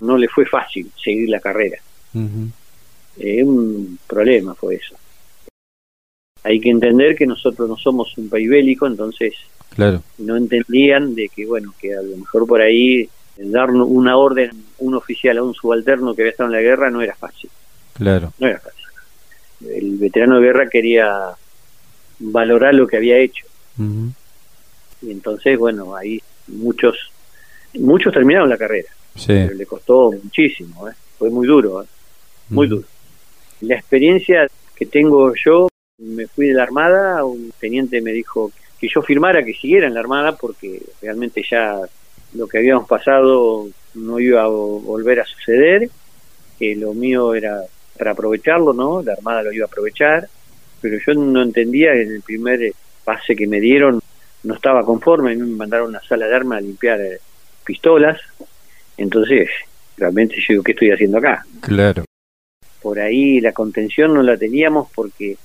[0.00, 1.78] no le fue fácil seguir la carrera.
[3.16, 4.96] Eh, un problema fue eso.
[6.44, 9.34] Hay que entender que nosotros no somos un país bélico, entonces
[9.74, 10.02] claro.
[10.18, 14.94] no entendían de que, bueno, que a lo mejor por ahí dar una orden, un
[14.94, 17.50] oficial a un subalterno que había estado en la guerra no era fácil.
[17.94, 18.32] Claro.
[18.38, 18.84] No era fácil.
[19.68, 21.30] El veterano de guerra quería
[22.18, 23.46] valorar lo que había hecho.
[25.00, 27.12] Y entonces, bueno, ahí muchos
[27.74, 28.88] muchos terminaron la carrera.
[29.26, 30.92] Pero le costó muchísimo, ¿eh?
[31.18, 31.86] fue muy duro, ¿eh?
[32.48, 32.86] muy duro.
[33.60, 35.68] La experiencia que tengo yo,
[36.02, 39.94] me fui de la Armada, un teniente me dijo que yo firmara que siguiera en
[39.94, 41.80] la Armada porque realmente ya
[42.34, 45.88] lo que habíamos pasado no iba a volver a suceder,
[46.58, 47.60] que lo mío era
[47.96, 49.02] para aprovecharlo, ¿no?
[49.02, 50.28] La Armada lo iba a aprovechar,
[50.80, 52.72] pero yo no entendía en el primer
[53.04, 54.00] pase que me dieron
[54.44, 57.20] no estaba conforme, me mandaron a una sala de armas a limpiar eh,
[57.64, 58.20] pistolas,
[58.96, 59.48] entonces
[59.96, 61.44] realmente yo digo, ¿qué estoy haciendo acá?
[61.60, 62.04] Claro.
[62.80, 65.36] Por ahí la contención no la teníamos porque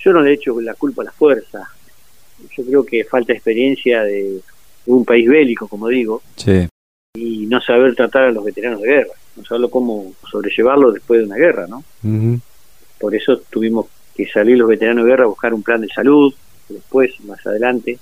[0.00, 1.68] yo no le he hecho la culpa a la fuerza,
[2.56, 4.40] yo creo que falta experiencia de
[4.86, 6.68] un país bélico, como digo, sí.
[7.14, 11.26] y no saber tratar a los veteranos de guerra, no saber cómo sobrellevarlo después de
[11.26, 11.84] una guerra, ¿no?
[12.98, 16.34] Por eso tuvimos que salir los veteranos de guerra a buscar un plan de salud,
[16.68, 17.98] después, más adelante,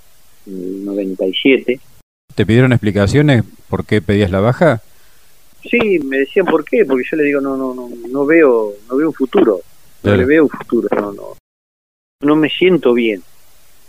[0.46, 1.80] en el 97.
[2.34, 4.82] ¿Te pidieron explicaciones por qué pedías la baja?
[5.68, 8.96] Sí, me decían por qué, porque yo le digo, no, no, no, no veo, no
[8.96, 9.60] veo un futuro,
[10.02, 11.36] no le veo un futuro, no, no,
[12.26, 13.22] no me siento bien.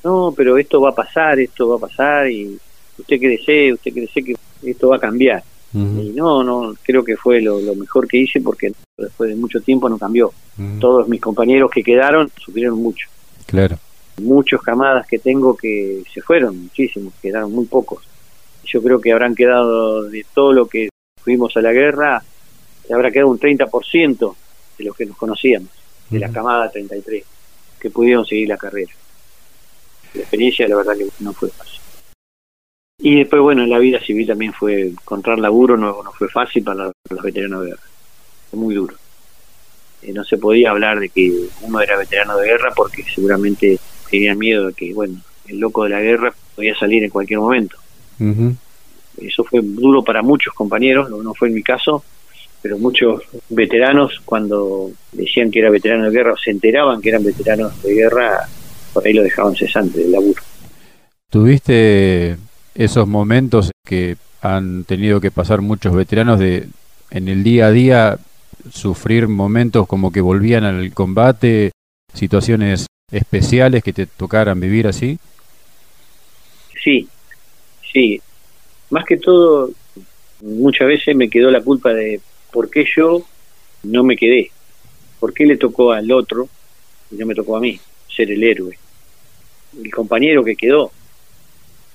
[0.03, 2.57] No, pero esto va a pasar, esto va a pasar y
[2.97, 5.43] usted cree, usted cree que esto va a cambiar.
[5.73, 9.89] Y no, no, creo que fue lo, mejor que hice porque después de mucho tiempo
[9.89, 10.31] no cambió.
[10.79, 13.07] Todos mis compañeros que quedaron sufrieron mucho.
[13.45, 13.77] Claro.
[14.21, 18.03] Muchos camadas que tengo que se fueron, muchísimos, quedaron muy pocos.
[18.65, 20.89] Yo creo que habrán quedado de todo lo que
[21.21, 22.23] fuimos a la guerra,
[22.91, 24.35] habrá quedado un 30%
[24.77, 25.69] de los que nos conocíamos,
[26.09, 27.23] de la camada 33,
[27.79, 28.91] que pudieron seguir la carrera.
[30.13, 31.79] La experiencia, la verdad, que no fue fácil.
[32.99, 36.63] Y después, bueno, en la vida civil también fue encontrar laburo, no, no fue fácil
[36.63, 37.83] para los veteranos de guerra.
[38.49, 38.95] Fue muy duro.
[40.01, 44.37] Eh, no se podía hablar de que uno era veterano de guerra porque seguramente tenían
[44.37, 47.77] miedo de que, bueno, el loco de la guerra podía salir en cualquier momento.
[49.17, 52.03] Eso fue duro para muchos compañeros, no, no fue en mi caso,
[52.67, 57.23] pero muchos veteranos cuando decían que era veterano de guerra o se enteraban que eran
[57.23, 58.45] veteranos de guerra,
[58.93, 60.41] por ahí lo dejaban cesante del laburo.
[61.29, 62.35] ¿Tuviste
[62.75, 66.67] esos momentos que han tenido que pasar muchos veteranos de
[67.09, 68.17] en el día a día
[68.69, 71.71] sufrir momentos como que volvían al combate,
[72.13, 75.19] situaciones especiales que te tocaran vivir así?
[76.83, 77.07] Sí,
[77.93, 78.21] sí.
[78.89, 79.69] Más que todo,
[80.41, 82.19] muchas veces me quedó la culpa de
[82.51, 83.25] por qué yo
[83.83, 84.51] no me quedé,
[85.19, 86.49] por qué le tocó al otro
[87.11, 87.79] y no me tocó a mí
[88.13, 88.77] ser el héroe.
[89.81, 90.91] El compañero que quedó,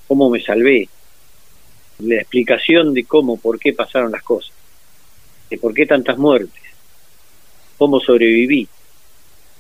[0.06, 0.88] cómo me salvé,
[1.98, 4.52] la explicación de cómo, por qué pasaron las cosas,
[5.50, 6.62] de por qué tantas muertes,
[7.78, 8.68] cómo sobreviví.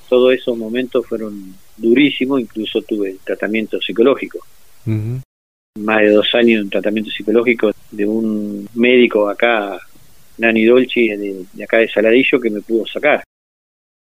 [0.08, 4.40] Todos esos momentos fueron durísimos, incluso tuve tratamiento psicológico.
[4.84, 9.80] Más de dos años en tratamiento psicológico de un médico acá,
[10.38, 13.22] Nani Dolci, de, acá de Saladillo, que me pudo sacar.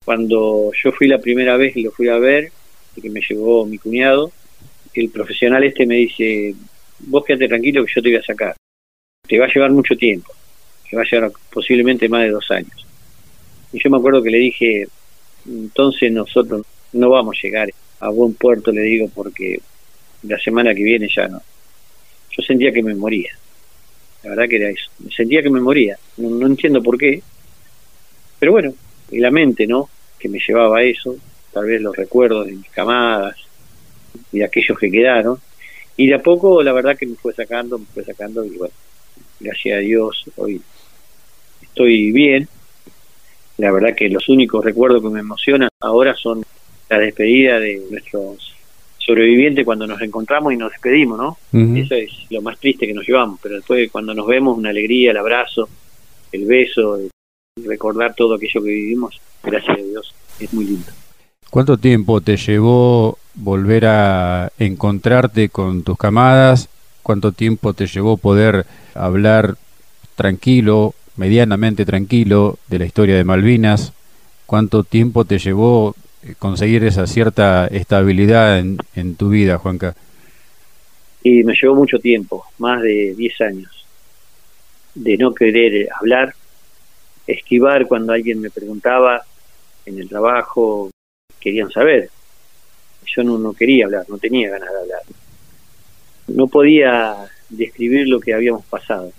[0.04, 2.52] Cuando yo fui la primera vez y lo fui a ver,
[3.00, 4.32] que me llevó mi cuñado,
[4.94, 6.56] el profesional este me dice,
[7.00, 8.56] vos quédate tranquilo que yo te voy a sacar.
[9.28, 10.34] Te va a llevar mucho tiempo,
[10.90, 12.86] te va a llevar posiblemente más de dos años.
[13.72, 14.88] Y yo me acuerdo que le dije,
[15.46, 17.70] entonces nosotros no vamos a llegar
[18.00, 19.62] a buen puerto, le digo, porque
[20.24, 21.42] la semana que viene ya no.
[22.32, 23.38] Yo sentía que me moría.
[24.24, 24.92] La verdad que era eso.
[25.16, 25.98] Sentía que me moría.
[26.18, 27.22] No, no entiendo por qué.
[28.40, 28.74] Pero bueno,
[29.12, 29.90] y la mente, ¿no?
[30.20, 31.16] Que me llevaba a eso.
[31.52, 33.36] Tal vez los recuerdos de mis camadas,
[34.32, 35.40] y de aquellos que quedaron.
[35.98, 38.74] Y de a poco, la verdad que me fue sacando, me fue sacando, y bueno,
[39.40, 40.62] gracias a Dios, hoy
[41.62, 42.48] estoy bien.
[43.58, 46.44] La verdad que los únicos recuerdos que me emocionan ahora son
[46.90, 48.56] la despedida de nuestros
[49.06, 51.38] sobrevivientes cuando nos encontramos y nos despedimos, ¿no?
[51.78, 55.12] Eso es lo más triste que nos llevamos, pero después cuando nos vemos, una alegría,
[55.12, 55.68] el abrazo,
[56.32, 57.00] el beso,
[57.66, 60.92] recordar todo aquello que vivimos, gracias a Dios, es muy lindo.
[61.50, 66.70] ¿Cuánto tiempo te llevó volver a encontrarte con tus camadas?
[67.04, 69.58] ¿Cuánto tiempo te llevó poder hablar
[70.16, 73.92] tranquilo, medianamente tranquilo, de la historia de Malvinas?
[74.46, 75.96] ¿Cuánto tiempo te llevó
[76.40, 79.96] conseguir esa cierta estabilidad en, en tu vida, Juanca?
[81.24, 83.86] Y me llevó mucho tiempo, más de 10 años,
[84.96, 86.34] de no querer hablar,
[87.28, 89.22] esquivar cuando alguien me preguntaba
[89.86, 90.90] en el trabajo,
[91.40, 92.10] querían saber.
[93.06, 95.02] Yo no, no quería hablar, no tenía ganas de hablar.
[96.28, 97.16] No podía
[97.50, 99.12] describir lo que habíamos pasado.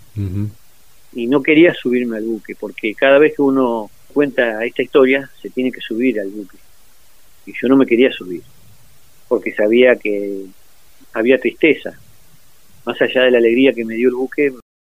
[1.15, 5.51] Y no quería subirme al buque, porque cada vez que uno cuenta esta historia, se
[5.51, 6.57] tiene que subir al buque.
[7.47, 8.43] Y yo no me quería subir,
[9.29, 10.47] porque sabía que
[11.13, 11.99] había tristeza.
[12.85, 14.53] Más allá de la alegría que me dio el buque,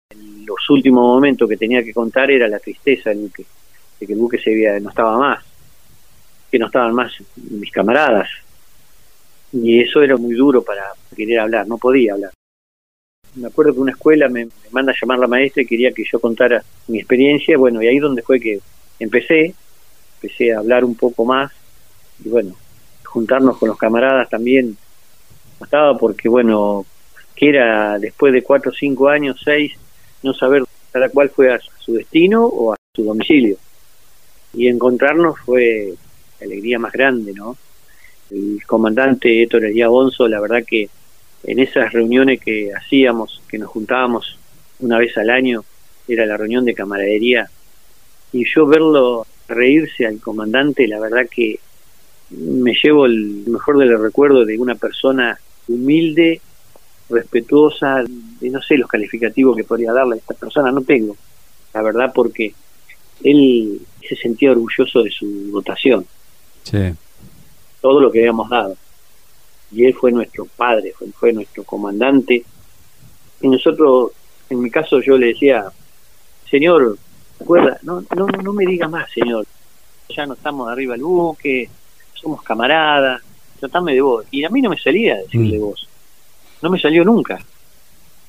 [0.09, 3.45] en los últimos momentos que tenía que contar era la tristeza del buque,
[3.99, 5.43] de que el buque se había, no estaba más,
[6.51, 8.29] que no estaban más mis camaradas.
[9.51, 10.83] Y eso era muy duro para
[11.15, 12.31] querer hablar, no podía hablar.
[13.35, 16.19] Me acuerdo que una escuela me, manda a llamar la maestra y quería que yo
[16.19, 18.59] contara mi experiencia, bueno, y ahí donde fue que
[18.99, 19.53] empecé,
[20.15, 21.51] empecé a hablar un poco más,
[22.23, 22.55] y bueno,
[23.03, 24.77] juntarnos con los camaradas también
[25.61, 26.85] estaba porque, bueno,
[27.35, 29.73] que era después de cuatro, cinco años, seis,
[30.23, 33.57] no saber cada cuál fue a su destino o a su domicilio.
[34.53, 35.93] Y encontrarnos fue
[36.39, 37.57] la alegría más grande, ¿no?
[38.31, 40.89] El comandante Héctor Elías Bonzo, la verdad que
[41.43, 44.37] en esas reuniones que hacíamos, que nos juntábamos
[44.79, 45.63] una vez al año,
[46.07, 47.49] era la reunión de camaradería,
[48.33, 51.59] y yo verlo reírse al comandante, la verdad que
[52.29, 56.41] me llevo el mejor de los recuerdos de una persona humilde,
[57.09, 58.03] respetuosa,
[58.41, 61.15] y no sé los calificativos que podría darle a esta persona, no tengo,
[61.73, 62.53] la verdad, porque
[63.23, 66.05] él se sentía orgulloso de su dotación.
[67.81, 68.75] Todo lo que habíamos dado.
[69.71, 72.43] Y él fue nuestro padre, fue, nuestro comandante.
[73.41, 74.11] Y nosotros,
[74.49, 75.65] en mi caso, yo le decía,
[76.49, 76.97] Señor,
[77.39, 79.45] acuerda, no, no, no me diga más, Señor.
[80.15, 81.69] Ya no estamos arriba del buque,
[82.19, 83.21] somos camaradas,
[83.59, 84.25] tratame de vos.
[84.31, 85.61] Y a mí no me salía decirle mm.
[85.61, 85.87] vos.
[86.61, 87.39] No me salió nunca.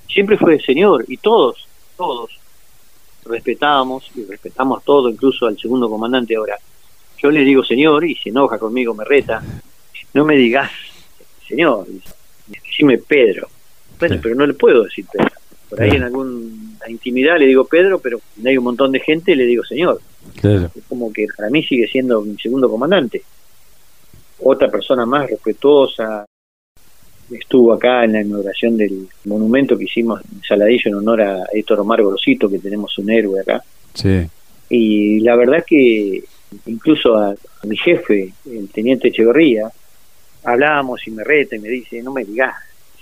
[0.09, 1.05] Siempre fue el Señor.
[1.09, 1.66] Y todos,
[1.97, 2.39] todos
[3.28, 6.57] respetábamos y respetamos todo, incluso al segundo comandante ahora.
[7.18, 9.43] Yo le digo señor y se enoja conmigo, me reta.
[10.14, 10.70] No me digas
[11.47, 11.86] señor,
[12.47, 13.49] decime Pedro.
[13.99, 15.30] Bueno, pero no le puedo decir Pedro.
[15.68, 19.45] Por ahí en alguna intimidad le digo Pedro, pero hay un montón de gente le
[19.45, 20.01] digo señor.
[20.43, 23.22] Es como que para mí sigue siendo mi segundo comandante.
[24.41, 26.24] Otra persona más respetuosa,
[27.30, 31.80] estuvo acá en la inauguración del monumento que hicimos en Saladillo en honor a Héctor
[31.80, 33.62] Omar Gorosito, que tenemos un héroe acá.
[33.95, 34.26] Sí.
[34.70, 36.22] Y la verdad que
[36.66, 37.34] incluso a,
[37.64, 39.70] mi jefe, el teniente Echeverría,
[40.45, 42.55] hablábamos y me reta y me dice, no me digas,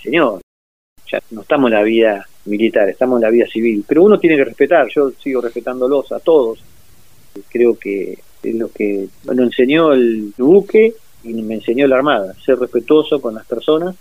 [0.02, 0.40] señor,
[1.10, 4.36] ya no estamos en la vida militar, estamos en la vida civil, pero uno tiene
[4.36, 6.62] que respetar, yo sigo respetándolos a todos,
[7.48, 10.94] creo que es lo que me enseñó el buque
[11.26, 13.96] y me enseñó la Armada, ser respetuoso con las personas.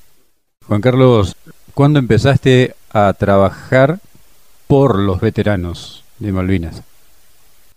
[0.67, 1.35] Juan Carlos,
[1.73, 3.99] ¿cuándo empezaste a trabajar
[4.67, 6.83] por los veteranos de Malvinas?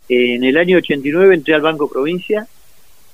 [0.08, 2.46] En el año 89 entré al Banco Provincia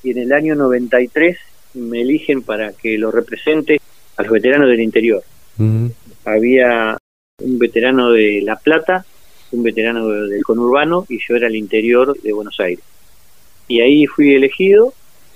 [0.03, 1.37] y en el año 93
[1.75, 3.81] me eligen para que lo represente
[4.17, 5.23] a los veteranos del interior.
[6.25, 6.97] Había
[7.43, 9.05] un veterano de La Plata,
[9.51, 12.85] un veterano del conurbano y yo era el interior de Buenos Aires.
[13.67, 14.95] Y ahí fui elegido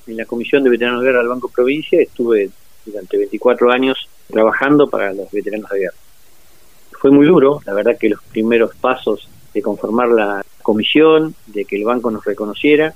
[0.09, 2.51] en la Comisión de Veteranos de Guerra del Banco Provincia, estuve
[2.85, 5.97] durante 24 años trabajando para los veteranos de guerra.
[6.93, 11.77] Fue muy duro, la verdad que los primeros pasos de conformar la comisión, de que
[11.77, 12.95] el banco nos reconociera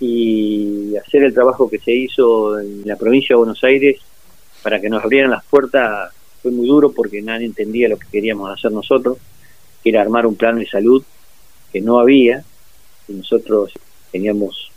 [0.00, 4.00] y hacer el trabajo que se hizo en la provincia de Buenos Aires
[4.62, 6.12] para que nos abrieran las puertas
[6.42, 9.18] fue muy duro porque nadie entendía lo que queríamos hacer nosotros,
[9.82, 11.04] que era armar un plan de salud
[11.72, 12.44] que no había
[13.06, 13.72] y nosotros
[14.10, 14.71] teníamos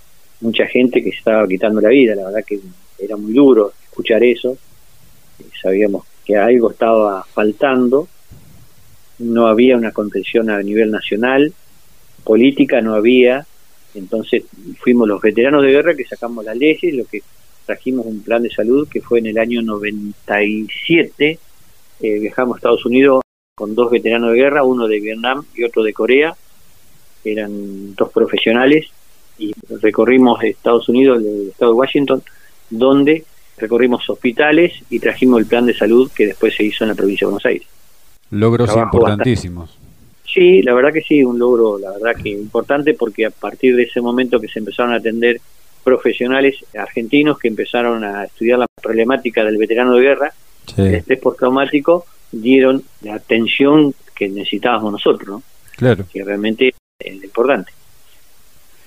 [0.46, 2.60] mucha gente que se estaba quitando la vida, la verdad que
[3.00, 4.58] era muy duro escuchar eso,
[5.62, 8.08] sabíamos que algo estaba faltando
[9.20, 11.54] no había una contención a nivel nacional,
[12.24, 13.46] política no había,
[13.94, 14.44] entonces
[14.80, 17.22] fuimos los veteranos de guerra que sacamos las leyes, lo que
[17.66, 21.40] trajimos un plan de salud que fue en el año 97,
[22.02, 23.22] eh, viajamos a Estados Unidos
[23.56, 26.36] con dos veteranos de guerra, uno de Vietnam y otro de Corea,
[27.24, 28.88] eran dos profesionales,
[29.38, 32.24] y recorrimos Estados Unidos, el estado de Washington,
[32.70, 33.24] donde
[33.58, 37.26] recorrimos hospitales y trajimos el plan de salud que después se hizo en la provincia
[37.26, 37.68] de Buenos Aires.
[38.32, 39.78] Logros importantísimos.
[40.26, 43.84] Sí, la verdad que sí, un logro, la verdad que importante porque a partir de
[43.84, 45.40] ese momento que se empezaron a atender
[45.84, 50.34] profesionales argentinos que empezaron a estudiar la problemática del veterano de guerra,
[50.78, 55.44] el estrés postraumático, dieron la atención que necesitábamos nosotros, ¿no?
[55.78, 56.06] Claro.
[56.12, 57.72] Que realmente es importante.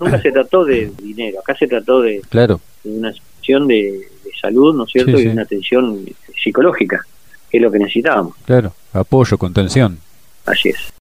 [0.01, 2.61] Nunca se trató de dinero, acá se trató de, claro.
[2.85, 4.09] una situación de,
[4.41, 5.19] salud, ¿no es cierto?
[5.19, 6.05] y una atención
[6.41, 7.05] psicológica,
[7.51, 8.37] que es lo que necesitábamos.
[8.45, 9.99] Claro, apoyo, contención.
[10.47, 10.93] Así es.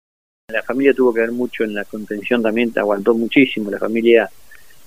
[0.51, 3.69] La familia tuvo que ver mucho en la contención también, aguantó muchísimo.
[3.69, 4.29] La familia,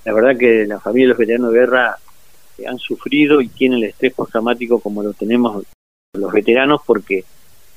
[0.04, 1.96] la verdad que la familia de los veteranos de guerra
[2.66, 5.64] han sufrido y tienen el estrés postraumático como lo tenemos
[6.14, 7.24] los veteranos porque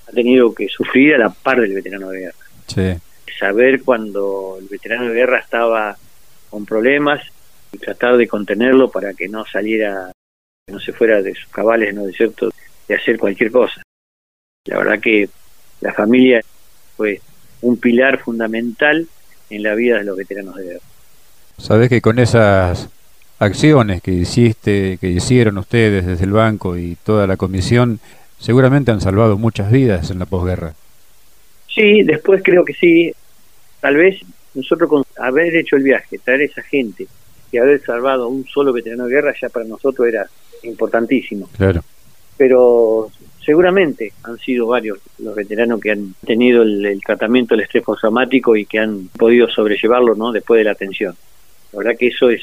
[0.08, 2.46] ha tenido que sufrir a la par del veterano de guerra.
[2.68, 2.94] Sí.
[3.40, 5.98] Saber cuando el veterano de guerra estaba
[6.54, 7.20] con problemas
[7.72, 10.12] y tratar de contenerlo para que no saliera,
[10.68, 12.52] que no se fuera de sus cabales, ¿no es cierto?,
[12.88, 13.82] de hacer cualquier cosa.
[14.66, 15.28] La verdad que
[15.82, 16.42] la familia
[16.96, 17.22] fue
[17.62, 19.08] un pilar fundamental
[19.50, 20.86] en la vida de los veteranos de guerra.
[21.58, 22.88] Sabes que con esas
[23.40, 28.00] acciones que hiciste, que hicieron ustedes desde el banco y toda la comisión,
[28.38, 30.76] seguramente han salvado muchas vidas en la posguerra.
[31.68, 33.12] Sí, después creo que sí.
[33.82, 34.22] Tal vez
[34.56, 37.08] nosotros con haber hecho el viaje, traer esa gente
[37.52, 40.28] y haber salvado a un solo veterano de guerra ya para nosotros era
[40.64, 41.50] importantísimo.
[41.56, 41.82] Claro.
[42.38, 43.12] Pero
[43.46, 48.66] seguramente han sido varios los veteranos que han tenido el, tratamiento del estrés postraumático y
[48.66, 50.32] que han podido sobrellevarlo ¿no?
[50.32, 51.16] después de la atención.
[51.72, 52.42] La verdad que eso es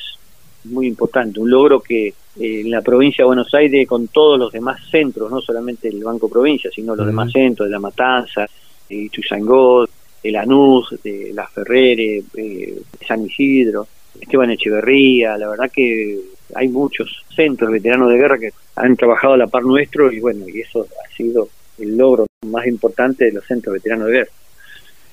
[0.64, 4.52] muy importante, un logro que eh, en la provincia de Buenos Aires, con todos los
[4.52, 8.46] demás centros, no solamente el Banco Provincia, sino los demás centros de La Matanza,
[8.88, 9.86] Ituzaingó,
[10.22, 12.22] de Lanús, de La Ferrere,
[13.06, 13.86] San Isidro,
[14.20, 16.18] Esteban Echeverría, la verdad que
[16.54, 20.48] hay muchos centros veteranos de guerra que han trabajado a la par nuestro y bueno,
[20.48, 21.48] y eso ha sido
[21.78, 24.30] el logro más importante de los centros veteranos de guerra,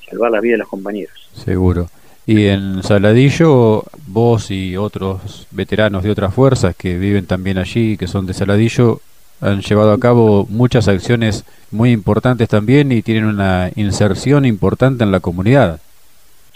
[0.09, 1.29] salvar la vida de los compañeros.
[1.33, 1.89] Seguro.
[2.25, 8.07] Y en Saladillo, vos y otros veteranos de otras fuerzas que viven también allí, que
[8.07, 8.99] son de Saladillo,
[9.41, 15.11] han llevado a cabo muchas acciones muy importantes también y tienen una inserción importante en
[15.11, 15.79] la comunidad.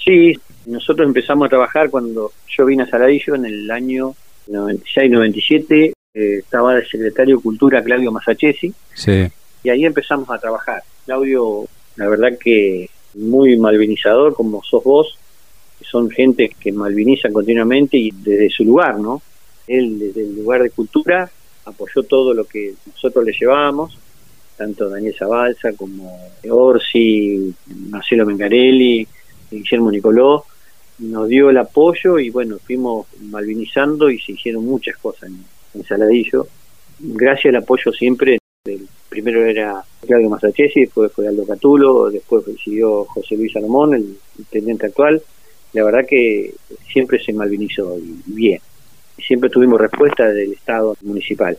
[0.04, 0.34] Sí,
[0.66, 4.16] nosotros empezamos a trabajar cuando yo vine a Saladillo en el año
[4.48, 9.28] 96-97, eh, estaba de secretario de Cultura Claudio Masachesi, sí.
[9.64, 10.82] y ahí empezamos a trabajar.
[11.06, 11.66] Claudio,
[11.96, 15.18] la verdad que muy malvinizador como sos vos,
[15.82, 19.22] son gente que malvinizan continuamente y desde su lugar, ¿no?
[19.68, 21.30] Él desde el lugar de cultura
[21.66, 23.98] apoyó todo lo que nosotros le llevábamos,
[24.58, 27.54] tanto Daniel Zabalza como Orsi,
[27.90, 29.08] Marcelo Mengarelli,
[29.50, 30.46] Guillermo Nicoló,
[31.00, 36.48] nos dio el apoyo y bueno, fuimos malvinizando y se hicieron muchas cosas en, Saladillo.
[37.00, 38.38] Gracias al apoyo siempre,
[39.10, 44.88] primero era Claudio Masachesi, después fue Aldo Catulo, después siguió José Luis Salomón, el intendente
[44.88, 45.22] actual,
[45.74, 46.54] la verdad que
[46.92, 48.60] siempre se malvinizó bien.
[49.26, 51.58] Siempre tuvimos respuesta del Estado municipal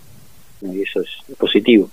[0.62, 1.90] y eso es positivo.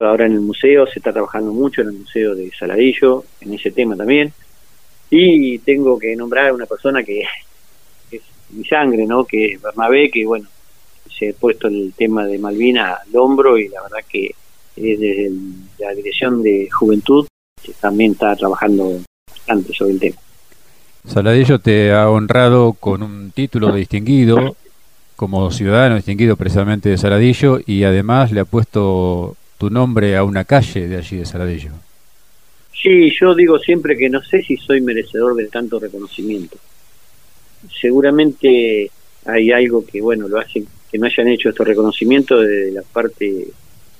[0.00, 3.70] Ahora en el museo se está trabajando mucho en el museo de Saladillo, en ese
[3.70, 4.32] tema también.
[5.08, 7.22] Y tengo que nombrar a una persona que
[8.10, 9.24] es mi sangre, ¿no?
[9.24, 10.48] Que es Bernabé, que bueno,
[11.08, 14.34] se ha puesto el tema de Malvina al hombro y la verdad que
[14.76, 15.30] desde
[15.78, 17.26] la Dirección de Juventud
[17.80, 20.16] también está trabajando bastante sobre el tema.
[21.06, 24.56] Saladillo te ha honrado con un título distinguido
[25.16, 30.44] como ciudadano distinguido precisamente de Saladillo y además le ha puesto tu nombre a una
[30.44, 31.70] calle de allí de Saladillo.
[32.72, 36.58] Sí, yo digo siempre que no sé si soy merecedor de tanto reconocimiento.
[37.80, 38.90] Seguramente
[39.24, 43.48] hay algo que, bueno, lo hace que me hayan hecho estos reconocimientos de la parte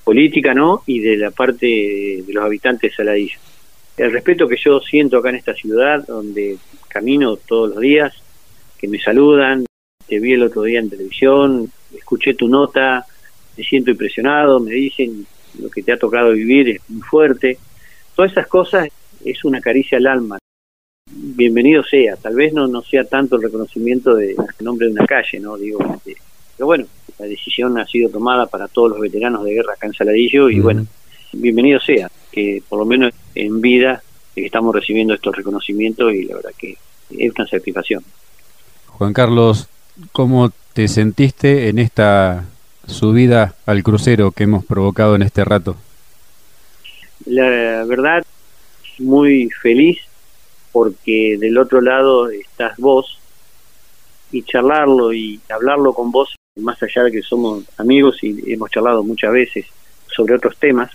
[0.04, 0.82] política, ¿no?
[0.86, 3.38] Y de la parte de los habitantes de Saladillo.
[3.96, 8.14] El respeto que yo siento acá en esta ciudad, donde camino todos los días,
[8.78, 9.65] que me saludan,
[10.09, 13.07] te vi el otro día en televisión, escuché tu nota,
[13.57, 15.26] me siento impresionado, me dicen
[15.61, 17.59] lo que te ha tocado vivir es muy fuerte.
[18.14, 18.88] Todas esas cosas
[19.24, 20.38] es una caricia al alma.
[21.11, 25.40] Bienvenido sea, tal vez no, no sea tanto el reconocimiento del nombre de una calle,
[25.40, 25.57] ¿no?
[25.57, 26.16] Digo, este,
[26.57, 26.86] pero bueno,
[27.18, 30.61] la decisión ha sido tomada para todos los veteranos de guerra acá en Saladillo y
[30.61, 30.86] bueno,
[31.32, 34.02] bienvenido sea, que por lo menos en vida
[34.34, 36.76] estamos recibiendo estos reconocimientos y la verdad que
[37.11, 38.04] es una satisfacción.
[38.86, 39.68] Juan Carlos,
[40.12, 42.44] ¿cómo te sentiste en esta
[42.86, 45.76] subida al crucero que hemos provocado en este rato?
[47.24, 48.24] La verdad,
[48.99, 49.99] muy feliz
[50.72, 53.18] porque del otro lado estás vos
[54.30, 59.03] y charlarlo y hablarlo con vos más allá de que somos amigos y hemos charlado
[59.03, 59.66] muchas veces
[60.14, 60.90] sobre otros temas,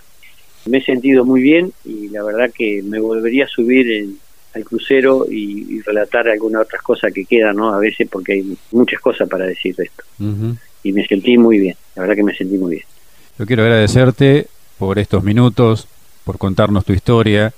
[0.65, 4.15] me he sentido muy bien y la verdad que me volvería a subir
[4.53, 7.73] al crucero y, relatar algunas otras cosas que quedan, ¿no?
[7.73, 10.03] A veces porque hay muchas cosas para decir de esto.
[10.83, 12.85] Y me sentí muy bien, la verdad que me sentí muy bien.
[13.39, 14.47] Yo quiero agradecerte
[14.77, 15.87] por estos minutos,
[16.23, 17.53] por contarnos tu historia.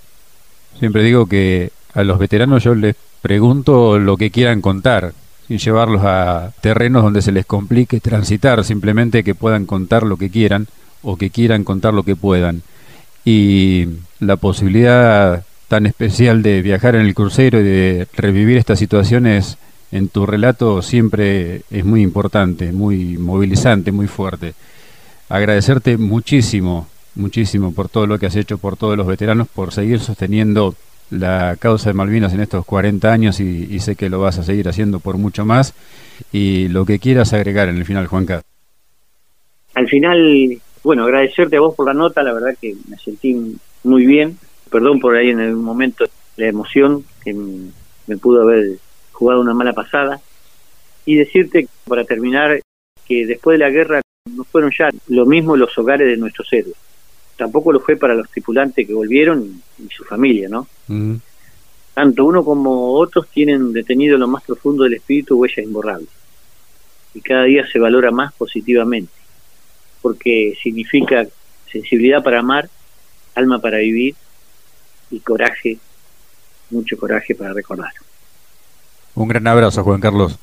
[0.80, 5.14] Siempre digo que a los veteranos yo les pregunto lo que quieran contar,
[5.48, 10.30] sin llevarlos a terrenos donde se les complique transitar, simplemente que puedan contar lo que
[10.30, 10.68] quieran
[11.02, 12.62] o que quieran contar lo que puedan.
[13.26, 13.88] Y
[14.20, 19.58] la posibilidad tan especial de viajar en el crucero y de revivir estas situaciones
[19.92, 24.54] en tu relato siempre es muy importante, muy movilizante, muy fuerte.
[25.30, 30.00] Agradecerte muchísimo, muchísimo por todo lo que has hecho, por todos los veteranos, por seguir
[30.00, 30.76] sosteniendo
[31.10, 34.70] la causa de Malvinas en estos 40 años y, sé que lo vas a seguir
[34.70, 35.74] haciendo por mucho más.
[36.32, 38.44] Y lo que quieras agregar en el final, Juanca.
[39.74, 44.06] Al final, bueno, agradecerte a vos por la nota, la verdad que me sentí muy
[44.06, 44.38] bien.
[44.74, 46.04] Perdón por ahí en el momento
[46.36, 48.80] la emoción que me pudo haber
[49.12, 50.20] jugado una mala pasada.
[51.06, 52.60] Y decirte, para terminar,
[53.06, 54.02] que después de la guerra
[54.36, 56.76] no fueron ya lo mismo los hogares de nuestros héroes
[57.36, 60.68] tampoco lo fue para los tripulantes que volvieron y, su familia, ¿no?
[61.94, 66.10] Tanto uno como otros tienen detenido lo más profundo del espíritu huellas imborrables.
[67.14, 69.14] Y cada día se valora más positivamente,
[70.02, 71.28] porque significa
[71.72, 72.70] sensibilidad para amar,
[73.36, 74.16] alma para vivir
[75.14, 75.78] y coraje,
[76.72, 77.91] mucho coraje para recordar.
[79.16, 80.39] Un gran abrazo, Juan Carlos.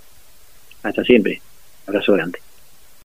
[0.83, 1.43] Hasta siempre.
[1.87, 2.39] Abrazo grande.